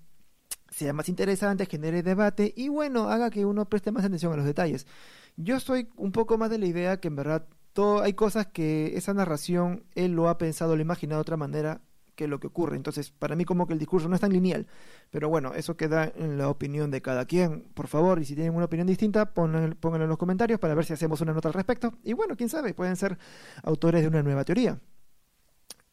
sea 0.71 0.93
más 0.93 1.09
interesante, 1.09 1.67
genere 1.67 2.03
debate 2.03 2.53
y 2.57 2.67
bueno, 2.69 3.11
haga 3.11 3.31
que 3.31 3.45
uno 3.45 3.69
preste 3.69 3.93
más 3.93 4.05
atención 4.05 4.33
a 4.33 4.39
los 4.39 4.45
detalles. 4.45 4.89
Yo 5.37 5.61
soy 5.61 5.89
un 5.95 6.11
poco 6.11 6.37
más 6.37 6.51
de 6.51 6.59
la 6.59 6.67
idea 6.67 6.99
que 6.99 7.07
en 7.07 7.15
verdad 7.15 7.47
todo, 7.75 8.03
hay 8.03 8.15
cosas 8.15 8.49
que 8.49 8.97
esa 8.97 9.15
narración 9.15 9.85
él 9.95 10.15
lo 10.15 10.29
ha 10.29 10.37
pensado, 10.37 10.75
lo 10.75 10.81
ha 10.81 10.83
imaginado 10.83 11.19
de 11.19 11.23
otra 11.23 11.37
manera 11.37 11.81
que 12.21 12.29
lo 12.29 12.39
que 12.39 12.49
ocurre. 12.49 12.77
Entonces, 12.77 13.11
para 13.13 13.35
mí 13.35 13.47
como 13.47 13.67
que 13.67 13.73
el 13.73 13.79
discurso 13.79 14.07
no 14.07 14.15
es 14.15 14.21
tan 14.21 14.31
lineal. 14.31 14.67
Pero 15.11 15.31
bueno, 15.31 15.55
eso 15.55 15.75
queda 15.75 16.13
en 16.15 16.37
la 16.37 16.51
opinión 16.51 16.91
de 16.91 17.01
cada 17.01 17.25
quien. 17.25 17.63
Por 17.73 17.87
favor, 17.87 18.21
y 18.21 18.27
si 18.27 18.35
tienen 18.35 18.55
una 18.55 18.67
opinión 18.67 18.87
distinta, 18.87 19.33
pónganlo, 19.33 19.75
en 19.83 20.09
los 20.09 20.19
comentarios 20.19 20.61
para 20.61 20.75
ver 20.75 20.85
si 20.85 20.93
hacemos 20.93 21.23
una 21.23 21.33
nota 21.33 21.49
al 21.49 21.55
respecto. 21.55 21.95
Y 22.05 22.13
bueno, 22.13 22.37
quién 22.37 22.51
sabe, 22.51 22.75
pueden 22.75 22.97
ser 22.97 23.17
autores 23.63 24.03
de 24.03 24.09
una 24.09 24.23
nueva 24.23 24.45
teoría. 24.45 24.79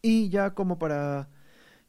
Y 0.01 0.27
ya 0.27 0.53
como 0.53 0.77
para 0.77 1.29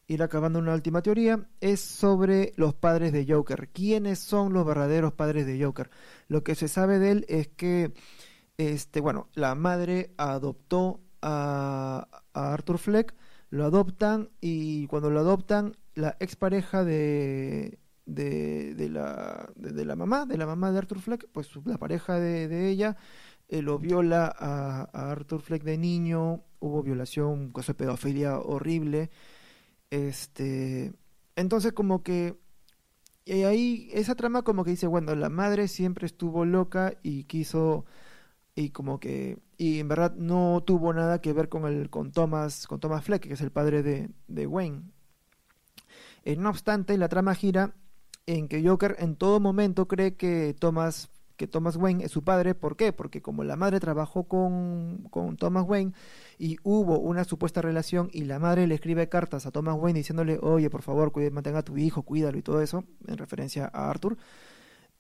ir 0.07 0.23
acabando 0.23 0.61
una 0.61 0.73
última 0.73 1.03
teoría, 1.03 1.49
es 1.61 1.81
sobre 1.81 2.53
los 2.55 2.75
padres 2.75 3.11
de 3.13 3.27
Joker. 3.29 3.71
¿Quiénes 3.71 4.21
son 4.21 4.53
los 4.53 4.65
verdaderos 4.65 5.15
padres 5.15 5.47
de 5.47 5.61
Joker? 5.61 5.91
Lo 6.29 6.45
que 6.45 6.55
se 6.55 6.69
sabe 6.69 7.01
de 7.01 7.11
él 7.11 7.27
es 7.29 7.49
que, 7.49 7.93
este, 8.57 9.01
bueno, 9.01 9.31
la 9.35 9.57
madre 9.57 10.15
adoptó 10.17 11.01
a, 11.23 12.07
a 12.33 12.53
Arthur 12.53 12.79
Fleck 12.79 13.17
lo 13.51 13.65
adoptan 13.65 14.31
y 14.41 14.87
cuando 14.87 15.11
lo 15.11 15.21
adoptan, 15.21 15.77
la 15.95 16.17
expareja 16.21 16.85
de, 16.85 17.79
de, 18.07 18.75
de, 18.75 18.89
la, 18.89 19.51
de, 19.57 19.85
la 19.85 19.97
mamá, 19.97 20.27
de 20.27 20.37
la 20.39 20.47
mamá 20.47 20.73
de 20.73 20.79
Arthur 20.79 21.01
Fleck, 21.01 21.29
pues 21.33 21.51
la 21.65 21.79
pareja 21.79 22.19
de, 22.19 22.69
ella, 22.69 22.97
eh, 23.49 23.63
lo 23.63 23.79
viola 23.79 24.33
a, 24.39 25.11
Arthur 25.11 25.41
Fleck 25.41 25.65
de 25.65 25.79
niño, 25.79 26.45
hubo 26.61 26.83
violación, 26.83 27.51
cosa 27.53 27.73
de 27.73 27.79
pedofilia 27.79 28.39
horrible. 28.39 29.11
Este, 29.91 30.93
entonces 31.37 31.73
como 31.73 32.03
que 32.03 32.37
y 33.29 33.43
ahí 33.45 33.91
esa 33.93 34.15
trama 34.15 34.43
como 34.43 34.65
que 34.65 34.71
dice, 34.71 34.87
bueno, 34.87 35.15
la 35.15 35.29
madre 35.29 35.69
siempre 35.69 36.07
estuvo 36.07 36.47
loca 36.47 36.95
y 37.03 37.25
quiso 37.25 37.85
y 38.55 38.71
como 38.71 39.01
que 39.01 39.39
y 39.59 39.81
en 39.81 39.89
verdad 39.89 40.15
no 40.15 40.63
tuvo 40.65 40.95
nada 40.95 41.21
que 41.21 41.33
ver 41.33 41.49
con 41.49 41.67
el 41.67 41.91
con 41.91 42.13
Thomas 42.13 42.67
con 42.69 42.79
Thomas 42.79 43.05
Fleck 43.05 43.23
que 43.23 43.35
es 43.35 43.41
el 43.41 43.51
padre 43.51 43.83
de, 43.83 44.09
de 44.29 44.47
Wayne. 44.47 44.83
Eh, 46.25 46.37
no 46.37 46.49
obstante 46.49 46.97
la 46.97 47.09
trama 47.09 47.35
gira 47.35 47.75
en 48.27 48.49
que 48.49 48.67
Joker 48.67 48.97
en 49.01 49.17
todo 49.17 49.41
momento 49.41 49.89
cree 49.89 50.15
que 50.17 50.55
Thomas 50.59 51.11
que 51.37 51.49
Thomas 51.49 51.77
Wayne 51.77 52.05
es 52.05 52.13
su 52.13 52.23
padre. 52.23 52.55
¿por 52.55 52.77
qué? 52.77 52.93
porque 52.93 53.21
como 53.21 53.43
la 53.43 53.57
madre 53.57 53.81
trabajó 53.81 54.25
con, 54.25 55.09
con 55.11 55.37
Thomas 55.37 55.65
Wayne 55.67 55.93
y 56.39 56.59
hubo 56.63 57.01
una 57.01 57.25
supuesta 57.25 57.61
relación 57.61 58.11
y 58.13 58.25
la 58.25 58.39
madre 58.39 58.67
le 58.69 58.77
escribe 58.77 59.09
cartas 59.09 59.45
a 59.45 59.51
Thomas 59.51 59.77
Wayne 59.77 59.99
diciéndole 59.99 60.39
oye 60.41 60.71
por 60.71 60.83
favor 60.83 61.11
cuide, 61.11 61.33
mantenga 61.33 61.61
a 61.61 61.65
tu 61.65 61.77
hijo 61.77 62.03
cuídalo 62.03 62.39
y 62.39 62.43
todo 62.43 62.63
eso 62.63 62.85
en 63.09 63.19
referencia 63.19 63.69
a 63.73 63.91
Arthur 63.91 64.17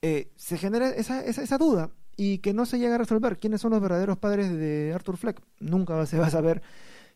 eh, 0.03 0.33
se 0.37 0.59
genera 0.59 0.90
esa, 0.90 1.25
esa, 1.25 1.42
esa 1.42 1.59
duda 1.59 1.90
y 2.20 2.38
que 2.38 2.52
no 2.52 2.66
se 2.66 2.81
llega 2.81 2.96
a 2.96 2.98
resolver 2.98 3.38
quiénes 3.38 3.61
son 3.61 3.70
los 3.70 3.81
verdaderos 3.81 4.18
padres 4.18 4.50
de 4.50 4.92
Arthur 4.92 5.16
Fleck. 5.16 5.40
Nunca 5.61 6.04
se 6.04 6.18
va 6.18 6.26
a 6.26 6.31
saber. 6.31 6.62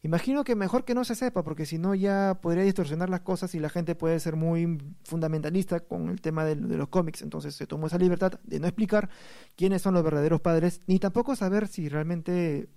Imagino 0.05 0.45
que 0.45 0.55
mejor 0.55 0.85
que 0.85 0.95
no 0.95 1.05
se 1.05 1.17
sepa, 1.17 1.43
porque 1.43 1.67
si 1.67 1.77
no 1.77 1.97
ya 1.97 2.39
podría 2.41 2.63
distorsionar 2.63 3.11
las 3.11 3.23
cosas 3.23 3.53
y 3.57 3.59
la 3.59 3.69
gente 3.69 3.97
puede 3.97 4.21
ser 4.21 4.37
muy 4.37 4.79
fundamentalista 5.03 5.81
con 5.81 6.09
el 6.09 6.21
tema 6.21 6.45
de, 6.45 6.55
los 6.55 6.89
cómics. 6.89 7.21
Entonces 7.23 7.57
se 7.57 7.67
tomó 7.67 7.89
esa 7.89 7.99
libertad 7.99 8.39
de 8.45 8.61
no 8.61 8.69
explicar 8.69 9.11
quiénes 9.57 9.83
son 9.83 9.95
los 9.95 10.05
verdaderos 10.05 10.41
padres, 10.41 10.81
ni 10.87 11.01
tampoco 11.01 11.35
saber 11.35 11.67
si 11.67 11.89
realmente 11.89 12.69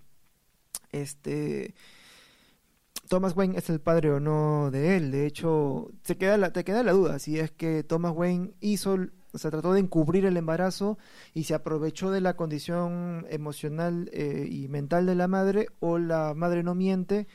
este 0.91 1.75
Thomas 3.07 3.35
Wayne 3.35 3.59
es 3.59 3.69
el 3.69 3.81
padre 3.81 4.09
o 4.09 4.19
no 4.19 4.71
de 4.71 4.97
él. 4.97 5.11
De 5.11 5.27
hecho, 5.27 5.91
se 6.03 6.17
queda 6.17 6.51
te 6.51 6.63
queda 6.63 6.81
la 6.81 6.93
duda 6.93 7.19
si 7.19 7.37
es 7.37 7.51
que 7.51 7.83
Thomas 7.83 8.13
Wayne 8.15 8.55
hizo 8.61 8.97
se 9.37 9.51
trató 9.51 9.73
de 9.73 9.79
encubrir 9.79 10.25
el 10.25 10.37
embarazo 10.37 10.97
y 11.33 11.43
se 11.43 11.53
aprovechó 11.53 12.11
de 12.11 12.21
la 12.21 12.35
condición 12.35 13.25
emocional 13.29 14.09
eh, 14.13 14.47
y 14.49 14.67
mental 14.67 15.05
de 15.05 15.15
la 15.15 15.27
madre 15.27 15.67
o 15.79 15.97
la 15.97 16.33
madre 16.33 16.63
no 16.63 16.75
miente 16.75 17.27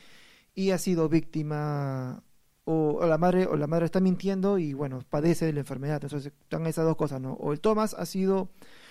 y 0.55 0.71
ha 0.71 0.77
sido 0.77 1.09
víctima 1.09 2.23
o, 2.65 3.05
la 3.05 3.17
madre 3.17 3.47
o 3.47 3.55
la 3.55 3.67
madre 3.67 3.85
está 3.85 3.99
mintiendo 3.99 4.57
y 4.57 4.73
bueno 4.73 5.03
padece 5.09 5.45
de 5.45 5.53
la 5.53 5.61
enfermedad. 5.61 6.03
Entonces 6.03 6.33
están 6.41 6.65
esas 6.67 6.85
dos 6.85 6.95
cosas 6.95 7.21
no 7.21 7.33
o 7.33 7.53
el 7.53 7.59
Thomas 7.59 7.95
ha 7.97 8.05
sido 8.05 8.49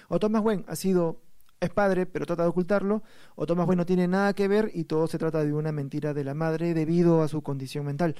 o 0.08 0.18
Thomas 0.18 0.42
Wayne 0.42 0.64
ha 0.66 0.76
sido 0.76 1.20
es 1.60 1.70
padre 1.70 2.06
pero 2.06 2.26
trata 2.26 2.42
de 2.44 2.48
ocultarlo 2.48 3.02
o 3.36 3.46
Thomas 3.46 3.66
Wayne 3.66 3.80
no 3.80 3.86
tiene 3.86 4.08
nada 4.08 4.32
que 4.34 4.48
ver 4.48 4.70
y 4.74 4.84
todo 4.84 5.06
se 5.06 5.18
trata 5.18 5.44
de 5.44 5.52
una 5.52 5.72
mentira 5.72 6.14
de 6.14 6.24
la 6.24 6.34
madre 6.34 6.74
debido 6.74 7.22
a 7.22 7.28
su 7.28 7.42
condición 7.42 7.86
mental. 7.86 8.16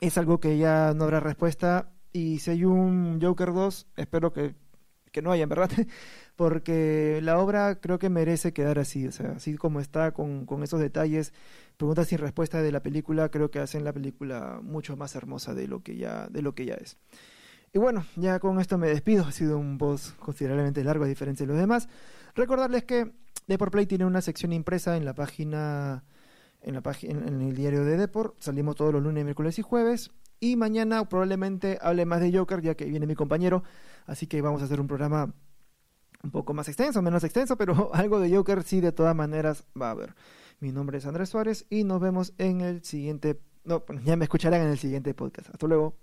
Es 0.00 0.18
algo 0.18 0.40
que 0.40 0.58
ya 0.58 0.92
no 0.94 1.04
habrá 1.04 1.20
respuesta 1.20 1.90
y 2.16 2.38
si 2.38 2.50
hay 2.50 2.64
un 2.64 3.20
Joker 3.20 3.52
2, 3.52 3.88
espero 3.96 4.32
que, 4.32 4.54
que 5.12 5.20
no 5.20 5.32
haya, 5.32 5.42
en 5.42 5.50
verdad, 5.50 5.70
porque 6.36 7.20
la 7.22 7.38
obra 7.38 7.78
creo 7.78 7.98
que 7.98 8.08
merece 8.08 8.54
quedar 8.54 8.78
así, 8.78 9.06
o 9.06 9.12
sea, 9.12 9.32
así 9.32 9.56
como 9.56 9.80
está, 9.80 10.12
con, 10.12 10.46
con 10.46 10.62
esos 10.62 10.80
detalles, 10.80 11.34
preguntas 11.76 12.08
sin 12.08 12.16
respuesta 12.16 12.62
de 12.62 12.72
la 12.72 12.82
película, 12.82 13.28
creo 13.28 13.50
que 13.50 13.58
hacen 13.58 13.84
la 13.84 13.92
película 13.92 14.60
mucho 14.62 14.96
más 14.96 15.14
hermosa 15.14 15.52
de 15.54 15.68
lo 15.68 15.82
que 15.82 15.98
ya, 15.98 16.26
de 16.28 16.40
lo 16.40 16.54
que 16.54 16.64
ya 16.64 16.74
es. 16.76 16.96
Y 17.74 17.78
bueno, 17.78 18.06
ya 18.16 18.38
con 18.38 18.58
esto 18.60 18.78
me 18.78 18.88
despido. 18.88 19.24
Ha 19.26 19.32
sido 19.32 19.58
un 19.58 19.76
post 19.76 20.16
considerablemente 20.16 20.82
largo 20.82 21.04
a 21.04 21.08
diferencia 21.08 21.44
de 21.44 21.52
los 21.52 21.60
demás. 21.60 21.86
Recordarles 22.34 22.84
que 22.84 23.12
Deport 23.46 23.72
Play 23.72 23.84
tiene 23.84 24.06
una 24.06 24.22
sección 24.22 24.54
impresa 24.54 24.96
en 24.96 25.04
la 25.04 25.14
página, 25.14 26.04
en 26.62 26.72
la 26.72 26.80
página, 26.80 27.26
en 27.26 27.42
el 27.42 27.54
diario 27.54 27.84
de 27.84 27.98
Deport. 27.98 28.40
Salimos 28.40 28.76
todos 28.76 28.94
los 28.94 29.02
lunes, 29.02 29.22
miércoles 29.24 29.58
y 29.58 29.62
jueves. 29.62 30.12
Y 30.46 30.54
mañana 30.54 31.04
probablemente 31.08 31.76
hable 31.82 32.06
más 32.06 32.20
de 32.20 32.32
Joker, 32.32 32.62
ya 32.62 32.76
que 32.76 32.84
viene 32.84 33.04
mi 33.04 33.16
compañero. 33.16 33.64
Así 34.06 34.28
que 34.28 34.40
vamos 34.40 34.62
a 34.62 34.66
hacer 34.66 34.80
un 34.80 34.86
programa 34.86 35.34
un 36.22 36.30
poco 36.30 36.54
más 36.54 36.68
extenso, 36.68 37.02
menos 37.02 37.24
extenso, 37.24 37.56
pero 37.56 37.90
algo 37.94 38.20
de 38.20 38.32
Joker 38.32 38.62
sí 38.62 38.80
de 38.80 38.92
todas 38.92 39.16
maneras 39.16 39.64
va 39.80 39.88
a 39.88 39.90
haber. 39.90 40.14
Mi 40.60 40.70
nombre 40.70 40.98
es 40.98 41.06
Andrés 41.06 41.30
Suárez 41.30 41.66
y 41.68 41.82
nos 41.82 42.00
vemos 42.00 42.32
en 42.38 42.60
el 42.60 42.84
siguiente... 42.84 43.40
No, 43.64 43.82
ya 44.04 44.14
me 44.14 44.26
escucharán 44.26 44.60
en 44.60 44.68
el 44.68 44.78
siguiente 44.78 45.14
podcast. 45.14 45.50
Hasta 45.50 45.66
luego. 45.66 45.96